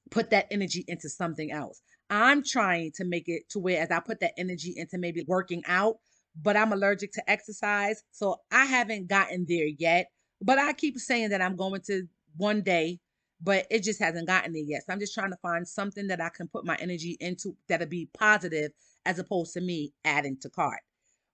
put 0.09 0.29
that 0.31 0.47
energy 0.51 0.83
into 0.87 1.09
something 1.09 1.51
else. 1.51 1.81
I'm 2.09 2.43
trying 2.43 2.91
to 2.95 3.05
make 3.05 3.27
it 3.27 3.49
to 3.51 3.59
where 3.59 3.81
as 3.81 3.91
I 3.91 3.99
put 3.99 4.19
that 4.21 4.33
energy 4.37 4.73
into 4.75 4.97
maybe 4.97 5.23
working 5.27 5.63
out, 5.67 5.97
but 6.41 6.57
I'm 6.57 6.73
allergic 6.73 7.11
to 7.13 7.29
exercise. 7.29 8.01
So 8.11 8.37
I 8.51 8.65
haven't 8.65 9.07
gotten 9.07 9.45
there 9.47 9.67
yet. 9.77 10.07
But 10.41 10.57
I 10.57 10.73
keep 10.73 10.97
saying 10.97 11.29
that 11.29 11.41
I'm 11.41 11.55
going 11.55 11.81
to 11.87 12.07
one 12.37 12.61
day, 12.61 12.99
but 13.41 13.67
it 13.69 13.83
just 13.83 13.99
hasn't 13.99 14.27
gotten 14.27 14.53
there 14.53 14.63
yet. 14.63 14.83
So 14.85 14.93
I'm 14.93 14.99
just 14.99 15.13
trying 15.13 15.31
to 15.31 15.37
find 15.41 15.67
something 15.67 16.07
that 16.07 16.21
I 16.21 16.29
can 16.29 16.47
put 16.47 16.65
my 16.65 16.77
energy 16.79 17.17
into 17.19 17.55
that'll 17.67 17.87
be 17.87 18.09
positive 18.17 18.71
as 19.05 19.19
opposed 19.19 19.53
to 19.53 19.61
me 19.61 19.93
adding 20.05 20.37
to 20.41 20.49
cart. 20.49 20.79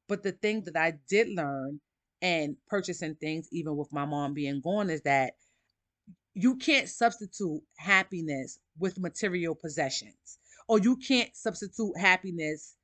But 0.08 0.24
the 0.24 0.32
thing 0.32 0.64
that 0.66 0.78
I 0.78 0.94
did 1.10 1.30
learn 1.30 1.80
and 2.22 2.56
purchasing 2.68 3.16
things, 3.16 3.48
even 3.52 3.76
with 3.76 3.92
my 3.92 4.06
mom 4.06 4.34
being 4.34 4.62
gone, 4.62 4.90
is 4.90 5.02
that 5.02 5.34
you 6.34 6.58
can't 6.58 6.90
substitute 6.90 7.62
happiness 7.78 8.60
with 8.78 9.00
material 9.00 9.56
possessions, 9.56 10.40
or 10.68 10.80
you 10.80 10.98
can't 10.98 11.36
substitute 11.36 11.98
happiness 11.98 12.76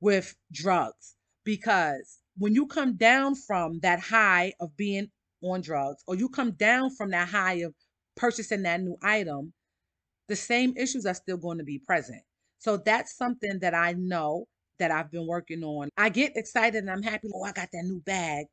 with 0.00 0.36
drugs 0.52 1.16
because 1.44 2.20
when 2.36 2.54
you 2.54 2.66
come 2.66 2.96
down 2.96 3.34
from 3.34 3.80
that 3.80 4.00
high 4.00 4.52
of 4.60 4.76
being 4.76 5.08
on 5.42 5.60
drugs, 5.60 6.02
or 6.06 6.14
you 6.14 6.28
come 6.28 6.52
down 6.52 6.90
from 6.96 7.10
that 7.10 7.28
high 7.28 7.54
of 7.54 7.74
purchasing 8.16 8.62
that 8.62 8.80
new 8.80 8.96
item, 9.02 9.52
the 10.28 10.36
same 10.36 10.74
issues 10.76 11.04
are 11.04 11.14
still 11.14 11.36
going 11.36 11.58
to 11.58 11.64
be 11.64 11.78
present. 11.78 12.22
So 12.58 12.78
that's 12.78 13.16
something 13.16 13.58
that 13.60 13.74
I 13.74 13.92
know 13.92 14.46
that 14.78 14.90
I've 14.90 15.10
been 15.10 15.26
working 15.26 15.62
on. 15.62 15.88
I 15.96 16.08
get 16.08 16.36
excited 16.36 16.78
and 16.78 16.90
I'm 16.90 17.02
happy, 17.02 17.28
oh, 17.34 17.42
I 17.42 17.52
got 17.52 17.68
that 17.72 17.84
new 17.84 18.00
bag. 18.00 18.46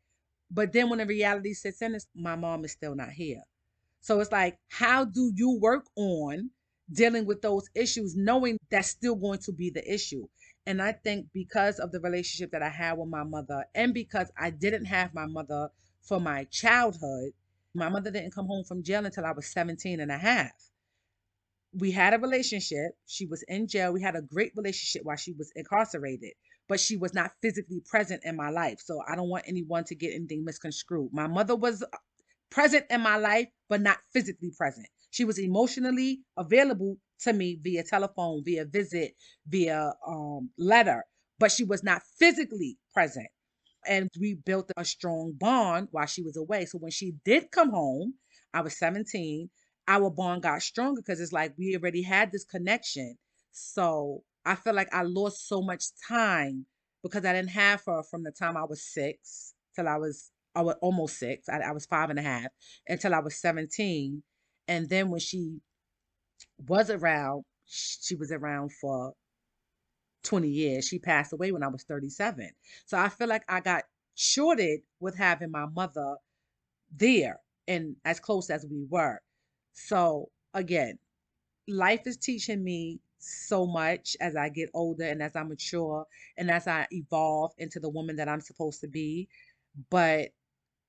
But 0.49 0.73
then 0.73 0.89
when 0.89 0.99
the 0.99 1.05
reality 1.05 1.53
sits 1.53 1.81
in, 1.81 1.97
my 2.15 2.35
mom 2.35 2.65
is 2.65 2.73
still 2.73 2.95
not 2.95 3.09
here. 3.09 3.41
So 4.01 4.19
it's 4.19 4.31
like, 4.31 4.57
how 4.69 5.05
do 5.05 5.31
you 5.35 5.59
work 5.61 5.85
on 5.95 6.49
dealing 6.91 7.25
with 7.25 7.41
those 7.41 7.69
issues, 7.75 8.15
knowing 8.15 8.57
that's 8.69 8.89
still 8.89 9.15
going 9.15 9.39
to 9.39 9.53
be 9.53 9.69
the 9.69 9.93
issue? 9.93 10.27
And 10.65 10.81
I 10.81 10.91
think 10.91 11.27
because 11.33 11.79
of 11.79 11.91
the 11.91 11.99
relationship 11.99 12.51
that 12.51 12.63
I 12.63 12.69
had 12.69 12.97
with 12.97 13.09
my 13.09 13.23
mother, 13.23 13.65
and 13.73 13.93
because 13.93 14.31
I 14.37 14.49
didn't 14.49 14.85
have 14.85 15.13
my 15.13 15.25
mother 15.25 15.69
for 16.01 16.19
my 16.19 16.45
childhood, 16.45 17.31
my 17.73 17.89
mother 17.89 18.11
didn't 18.11 18.35
come 18.35 18.47
home 18.47 18.65
from 18.65 18.83
jail 18.83 19.05
until 19.05 19.25
I 19.25 19.31
was 19.31 19.47
17 19.47 19.99
and 19.99 20.11
a 20.11 20.17
half 20.17 20.70
we 21.73 21.91
had 21.91 22.13
a 22.13 22.19
relationship. 22.19 22.91
She 23.07 23.25
was 23.25 23.43
in 23.47 23.67
jail. 23.67 23.93
We 23.93 24.01
had 24.01 24.15
a 24.15 24.21
great 24.21 24.51
relationship 24.55 25.03
while 25.05 25.15
she 25.15 25.33
was 25.33 25.51
incarcerated, 25.55 26.33
but 26.67 26.79
she 26.79 26.97
was 26.97 27.13
not 27.13 27.31
physically 27.41 27.81
present 27.89 28.21
in 28.25 28.35
my 28.35 28.49
life. 28.49 28.79
So 28.83 29.01
I 29.07 29.15
don't 29.15 29.29
want 29.29 29.45
anyone 29.47 29.83
to 29.85 29.95
get 29.95 30.13
anything 30.13 30.43
misconstrued. 30.43 31.09
My 31.13 31.27
mother 31.27 31.55
was 31.55 31.81
uh, 31.81 31.97
present 32.49 32.85
in 32.89 33.01
my 33.01 33.17
life, 33.17 33.47
but 33.69 33.81
not 33.81 33.97
physically 34.13 34.51
present. 34.57 34.87
She 35.11 35.25
was 35.25 35.39
emotionally 35.39 36.21
available 36.37 36.97
to 37.21 37.33
me 37.33 37.59
via 37.61 37.83
telephone, 37.83 38.43
via 38.43 38.65
visit, 38.65 39.13
via 39.47 39.93
um, 40.07 40.49
letter, 40.57 41.05
but 41.39 41.51
she 41.51 41.63
was 41.63 41.83
not 41.83 42.01
physically 42.19 42.77
present. 42.93 43.27
And 43.87 44.09
we 44.19 44.35
built 44.35 44.71
a 44.77 44.85
strong 44.85 45.33
bond 45.37 45.87
while 45.91 46.05
she 46.05 46.21
was 46.21 46.37
away. 46.37 46.65
So 46.65 46.77
when 46.77 46.91
she 46.91 47.13
did 47.25 47.49
come 47.51 47.71
home, 47.71 48.15
I 48.53 48.61
was 48.61 48.77
17 48.77 49.49
our 49.91 50.09
bond 50.09 50.43
got 50.43 50.61
stronger 50.61 51.01
because 51.01 51.19
it's 51.19 51.33
like 51.33 51.53
we 51.57 51.75
already 51.75 52.01
had 52.01 52.31
this 52.31 52.45
connection. 52.45 53.17
So 53.51 54.23
I 54.45 54.55
feel 54.55 54.73
like 54.73 54.93
I 54.93 55.03
lost 55.03 55.49
so 55.49 55.61
much 55.61 55.83
time 56.07 56.65
because 57.03 57.25
I 57.25 57.33
didn't 57.33 57.49
have 57.49 57.83
her 57.85 58.01
from 58.09 58.23
the 58.23 58.31
time 58.31 58.55
I 58.55 58.63
was 58.63 58.81
six 58.81 59.53
till 59.75 59.89
I 59.89 59.97
was 59.97 60.31
I 60.55 60.61
was 60.61 60.75
almost 60.81 61.19
six. 61.19 61.49
I, 61.49 61.59
I 61.59 61.71
was 61.71 61.85
five 61.85 62.09
and 62.09 62.19
a 62.19 62.21
half 62.21 62.47
until 62.87 63.13
I 63.13 63.19
was 63.19 63.35
17. 63.39 64.23
And 64.67 64.89
then 64.89 65.09
when 65.09 65.19
she 65.19 65.59
was 66.67 66.89
around, 66.89 67.43
she 67.65 68.15
was 68.15 68.31
around 68.31 68.71
for 68.73 69.13
20 70.23 70.47
years. 70.47 70.87
She 70.87 70.99
passed 70.99 71.33
away 71.33 71.51
when 71.51 71.63
I 71.63 71.67
was 71.67 71.83
37. 71.83 72.49
So 72.85 72.97
I 72.97 73.09
feel 73.09 73.27
like 73.27 73.43
I 73.49 73.59
got 73.59 73.83
shorted 74.15 74.81
with 74.99 75.17
having 75.17 75.51
my 75.51 75.65
mother 75.65 76.15
there 76.95 77.39
and 77.67 77.95
as 78.05 78.19
close 78.19 78.49
as 78.49 78.65
we 78.69 78.85
were. 78.89 79.19
So 79.73 80.29
again, 80.53 80.99
life 81.67 82.01
is 82.05 82.17
teaching 82.17 82.63
me 82.63 82.99
so 83.19 83.67
much 83.67 84.17
as 84.19 84.35
I 84.35 84.49
get 84.49 84.69
older 84.73 85.05
and 85.05 85.21
as 85.21 85.35
I 85.35 85.43
mature 85.43 86.05
and 86.37 86.49
as 86.49 86.67
I 86.67 86.87
evolve 86.91 87.51
into 87.57 87.79
the 87.79 87.89
woman 87.89 88.15
that 88.17 88.27
I'm 88.27 88.41
supposed 88.41 88.81
to 88.81 88.87
be. 88.87 89.27
But 89.89 90.29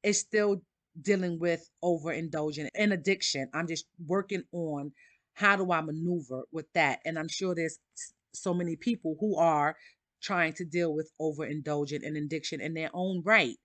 it's 0.02 0.18
still 0.18 0.62
dealing 1.00 1.38
with 1.38 1.68
overindulging 1.82 2.68
and 2.74 2.92
addiction. 2.92 3.48
I'm 3.54 3.68
just 3.68 3.86
working 4.06 4.44
on 4.52 4.92
how 5.34 5.56
do 5.56 5.70
I 5.72 5.80
maneuver 5.80 6.42
with 6.52 6.66
that. 6.74 7.00
And 7.04 7.18
I'm 7.18 7.28
sure 7.28 7.54
there's 7.54 7.78
so 8.34 8.52
many 8.52 8.76
people 8.76 9.16
who 9.20 9.36
are 9.36 9.76
trying 10.22 10.52
to 10.54 10.64
deal 10.64 10.94
with 10.94 11.10
overindulging 11.20 12.06
and 12.06 12.16
addiction 12.16 12.60
in 12.60 12.74
their 12.74 12.90
own 12.92 13.22
right. 13.24 13.56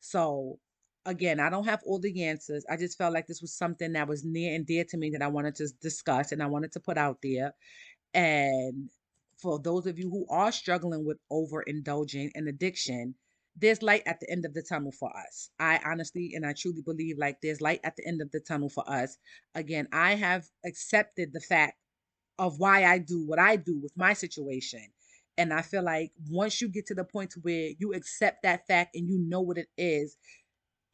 So 0.00 0.58
again, 1.06 1.40
I 1.40 1.48
don't 1.48 1.64
have 1.64 1.82
all 1.86 1.98
the 1.98 2.24
answers. 2.24 2.64
I 2.68 2.76
just 2.76 2.98
felt 2.98 3.14
like 3.14 3.26
this 3.26 3.40
was 3.40 3.54
something 3.54 3.92
that 3.92 4.08
was 4.08 4.24
near 4.24 4.54
and 4.54 4.66
dear 4.66 4.84
to 4.90 4.96
me 4.96 5.10
that 5.10 5.22
I 5.22 5.28
wanted 5.28 5.54
to 5.56 5.68
discuss 5.80 6.32
and 6.32 6.42
I 6.42 6.46
wanted 6.46 6.72
to 6.72 6.80
put 6.80 6.98
out 6.98 7.18
there. 7.22 7.54
And 8.12 8.90
for 9.40 9.58
those 9.58 9.86
of 9.86 9.98
you 9.98 10.10
who 10.10 10.26
are 10.28 10.52
struggling 10.52 11.04
with 11.06 11.18
overindulging 11.30 12.30
and 12.34 12.48
addiction, 12.48 13.14
there's 13.58 13.82
light 13.82 14.02
at 14.06 14.20
the 14.20 14.30
end 14.30 14.44
of 14.44 14.52
the 14.52 14.62
tunnel 14.62 14.92
for 14.92 15.10
us. 15.16 15.50
I 15.58 15.80
honestly 15.84 16.32
and 16.34 16.44
I 16.44 16.52
truly 16.52 16.82
believe 16.82 17.16
like 17.18 17.38
there's 17.42 17.60
light 17.60 17.80
at 17.84 17.96
the 17.96 18.06
end 18.06 18.20
of 18.20 18.30
the 18.30 18.40
tunnel 18.40 18.68
for 18.68 18.88
us. 18.90 19.16
Again, 19.54 19.88
I 19.92 20.14
have 20.14 20.44
accepted 20.64 21.32
the 21.32 21.40
fact 21.40 21.78
of 22.38 22.58
why 22.58 22.84
I 22.84 22.98
do 22.98 23.24
what 23.24 23.38
I 23.38 23.56
do 23.56 23.78
with 23.82 23.92
my 23.96 24.12
situation. 24.12 24.86
And 25.38 25.52
I 25.52 25.62
feel 25.62 25.82
like 25.82 26.12
once 26.30 26.60
you 26.60 26.68
get 26.68 26.86
to 26.86 26.94
the 26.94 27.04
point 27.04 27.34
where 27.42 27.70
you 27.78 27.92
accept 27.92 28.42
that 28.42 28.66
fact 28.66 28.96
and 28.96 29.08
you 29.08 29.18
know 29.18 29.40
what 29.40 29.58
it 29.58 29.68
is, 29.76 30.16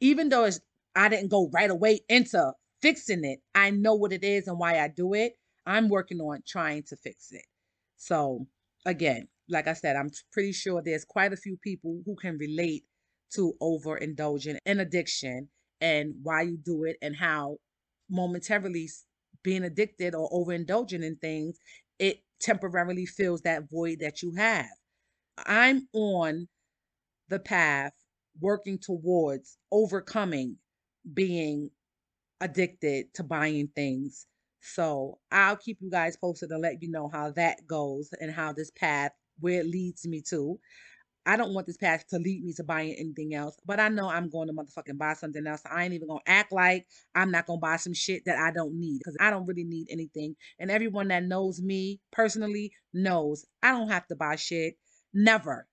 even 0.03 0.27
though 0.27 0.49
I 0.95 1.07
didn't 1.07 1.29
go 1.29 1.49
right 1.53 1.71
away 1.71 2.01
into 2.09 2.51
fixing 2.81 3.23
it. 3.23 3.39
I 3.55 3.69
know 3.71 3.95
what 3.95 4.11
it 4.11 4.23
is 4.23 4.47
and 4.49 4.59
why 4.59 4.79
I 4.79 4.89
do 4.89 5.13
it. 5.13 5.33
I'm 5.65 5.87
working 5.87 6.19
on 6.19 6.43
trying 6.45 6.83
to 6.89 6.97
fix 6.97 7.31
it. 7.31 7.45
So, 7.95 8.45
again, 8.85 9.29
like 9.47 9.67
I 9.67 9.73
said, 9.73 9.95
I'm 9.95 10.11
pretty 10.33 10.51
sure 10.51 10.81
there's 10.81 11.05
quite 11.05 11.31
a 11.31 11.37
few 11.37 11.55
people 11.63 12.01
who 12.05 12.17
can 12.17 12.37
relate 12.37 12.83
to 13.35 13.53
overindulging 13.61 14.57
and 14.65 14.81
addiction 14.81 15.47
and 15.79 16.15
why 16.21 16.41
you 16.41 16.57
do 16.57 16.83
it 16.83 16.97
and 17.01 17.15
how 17.15 17.57
momentarily 18.09 18.89
being 19.41 19.63
addicted 19.63 20.15
or 20.15 20.29
overindulging 20.31 21.01
in 21.03 21.15
things, 21.15 21.57
it 21.97 22.17
temporarily 22.41 23.05
fills 23.05 23.41
that 23.43 23.69
void 23.71 23.99
that 24.01 24.21
you 24.21 24.33
have. 24.35 24.67
I'm 25.37 25.87
on 25.93 26.49
the 27.29 27.39
path 27.39 27.93
working 28.39 28.77
towards 28.77 29.57
overcoming 29.71 30.57
being 31.13 31.69
addicted 32.41 33.13
to 33.15 33.23
buying 33.23 33.69
things. 33.75 34.27
So 34.61 35.19
I'll 35.31 35.57
keep 35.57 35.77
you 35.81 35.89
guys 35.89 36.17
posted 36.17 36.51
and 36.51 36.61
let 36.61 36.81
you 36.81 36.89
know 36.89 37.09
how 37.11 37.31
that 37.31 37.67
goes 37.67 38.09
and 38.19 38.31
how 38.31 38.53
this 38.53 38.71
path, 38.71 39.11
where 39.39 39.59
it 39.61 39.67
leads 39.67 40.07
me 40.07 40.21
to. 40.29 40.59
I 41.25 41.37
don't 41.37 41.53
want 41.53 41.67
this 41.67 41.77
path 41.77 42.05
to 42.09 42.17
lead 42.17 42.43
me 42.43 42.53
to 42.53 42.63
buying 42.65 42.95
anything 42.99 43.33
else, 43.33 43.55
but 43.65 43.79
I 43.79 43.87
know 43.87 44.09
I'm 44.09 44.29
going 44.29 44.47
to 44.49 44.53
motherfucking 44.53 44.97
buy 44.97 45.13
something 45.13 45.47
else. 45.47 45.61
I 45.69 45.85
ain't 45.85 45.93
even 45.93 46.09
gonna 46.09 46.19
act 46.27 46.51
like 46.51 46.85
I'm 47.15 47.31
not 47.31 47.45
gonna 47.45 47.59
buy 47.59 47.77
some 47.77 47.93
shit 47.93 48.23
that 48.25 48.37
I 48.37 48.51
don't 48.51 48.77
need 48.77 48.99
because 48.99 49.15
I 49.19 49.29
don't 49.29 49.45
really 49.45 49.63
need 49.63 49.87
anything. 49.89 50.35
And 50.59 50.69
everyone 50.69 51.07
that 51.09 51.23
knows 51.23 51.61
me 51.61 52.01
personally 52.11 52.73
knows 52.93 53.45
I 53.61 53.71
don't 53.71 53.89
have 53.89 54.05
to 54.07 54.15
buy 54.15 54.35
shit. 54.35 54.75
Never. 55.13 55.67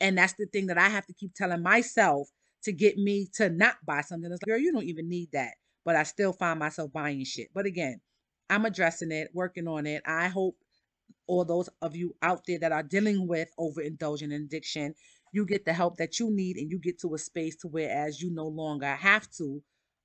And 0.00 0.18
that's 0.18 0.34
the 0.34 0.46
thing 0.46 0.66
that 0.66 0.78
I 0.78 0.88
have 0.88 1.06
to 1.06 1.14
keep 1.14 1.34
telling 1.34 1.62
myself 1.62 2.28
to 2.64 2.72
get 2.72 2.96
me 2.96 3.28
to 3.34 3.48
not 3.48 3.76
buy 3.86 4.02
something. 4.02 4.30
It's 4.30 4.42
like, 4.42 4.48
girl, 4.48 4.58
you 4.58 4.72
don't 4.72 4.84
even 4.84 5.08
need 5.08 5.30
that. 5.32 5.54
But 5.84 5.96
I 5.96 6.02
still 6.02 6.32
find 6.32 6.58
myself 6.58 6.92
buying 6.92 7.24
shit. 7.24 7.48
But 7.54 7.66
again, 7.66 8.00
I'm 8.50 8.64
addressing 8.64 9.12
it, 9.12 9.30
working 9.32 9.68
on 9.68 9.86
it. 9.86 10.02
I 10.04 10.28
hope 10.28 10.56
all 11.26 11.44
those 11.44 11.68
of 11.82 11.96
you 11.96 12.14
out 12.22 12.42
there 12.46 12.58
that 12.58 12.72
are 12.72 12.82
dealing 12.82 13.26
with 13.26 13.48
overindulging 13.58 14.34
and 14.34 14.44
addiction, 14.44 14.94
you 15.32 15.46
get 15.46 15.64
the 15.64 15.72
help 15.72 15.96
that 15.96 16.18
you 16.18 16.30
need 16.30 16.56
and 16.56 16.70
you 16.70 16.78
get 16.78 17.00
to 17.00 17.14
a 17.14 17.18
space 17.18 17.56
to 17.56 17.68
where 17.68 17.90
as 17.90 18.20
you 18.20 18.30
no 18.32 18.46
longer 18.46 18.86
have 18.86 19.30
to 19.32 19.62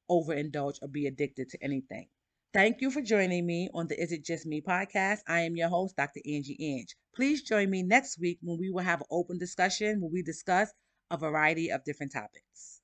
overindulge 0.09 0.77
or 0.81 0.87
be 0.87 1.07
addicted 1.07 1.49
to 1.49 1.63
anything. 1.63 2.07
Thank 2.53 2.79
you 2.79 2.91
for 2.91 3.01
joining 3.01 3.45
me 3.45 3.69
on 3.73 3.87
the 3.87 4.01
Is 4.01 4.13
It 4.13 4.23
Just 4.23 4.45
Me 4.45 4.61
podcast. 4.61 5.19
I 5.27 5.41
am 5.41 5.57
your 5.57 5.67
host, 5.67 5.97
Dr. 5.97 6.21
Angie 6.25 6.55
Ange. 6.61 6.95
Please 7.13 7.41
join 7.43 7.69
me 7.69 7.83
next 7.83 8.19
week 8.19 8.39
when 8.41 8.57
we 8.57 8.69
will 8.69 8.83
have 8.83 9.01
an 9.01 9.07
open 9.11 9.37
discussion 9.37 9.99
where 9.99 10.09
we 10.11 10.23
discuss 10.23 10.71
a 11.09 11.17
variety 11.17 11.69
of 11.69 11.83
different 11.83 12.13
topics. 12.13 12.80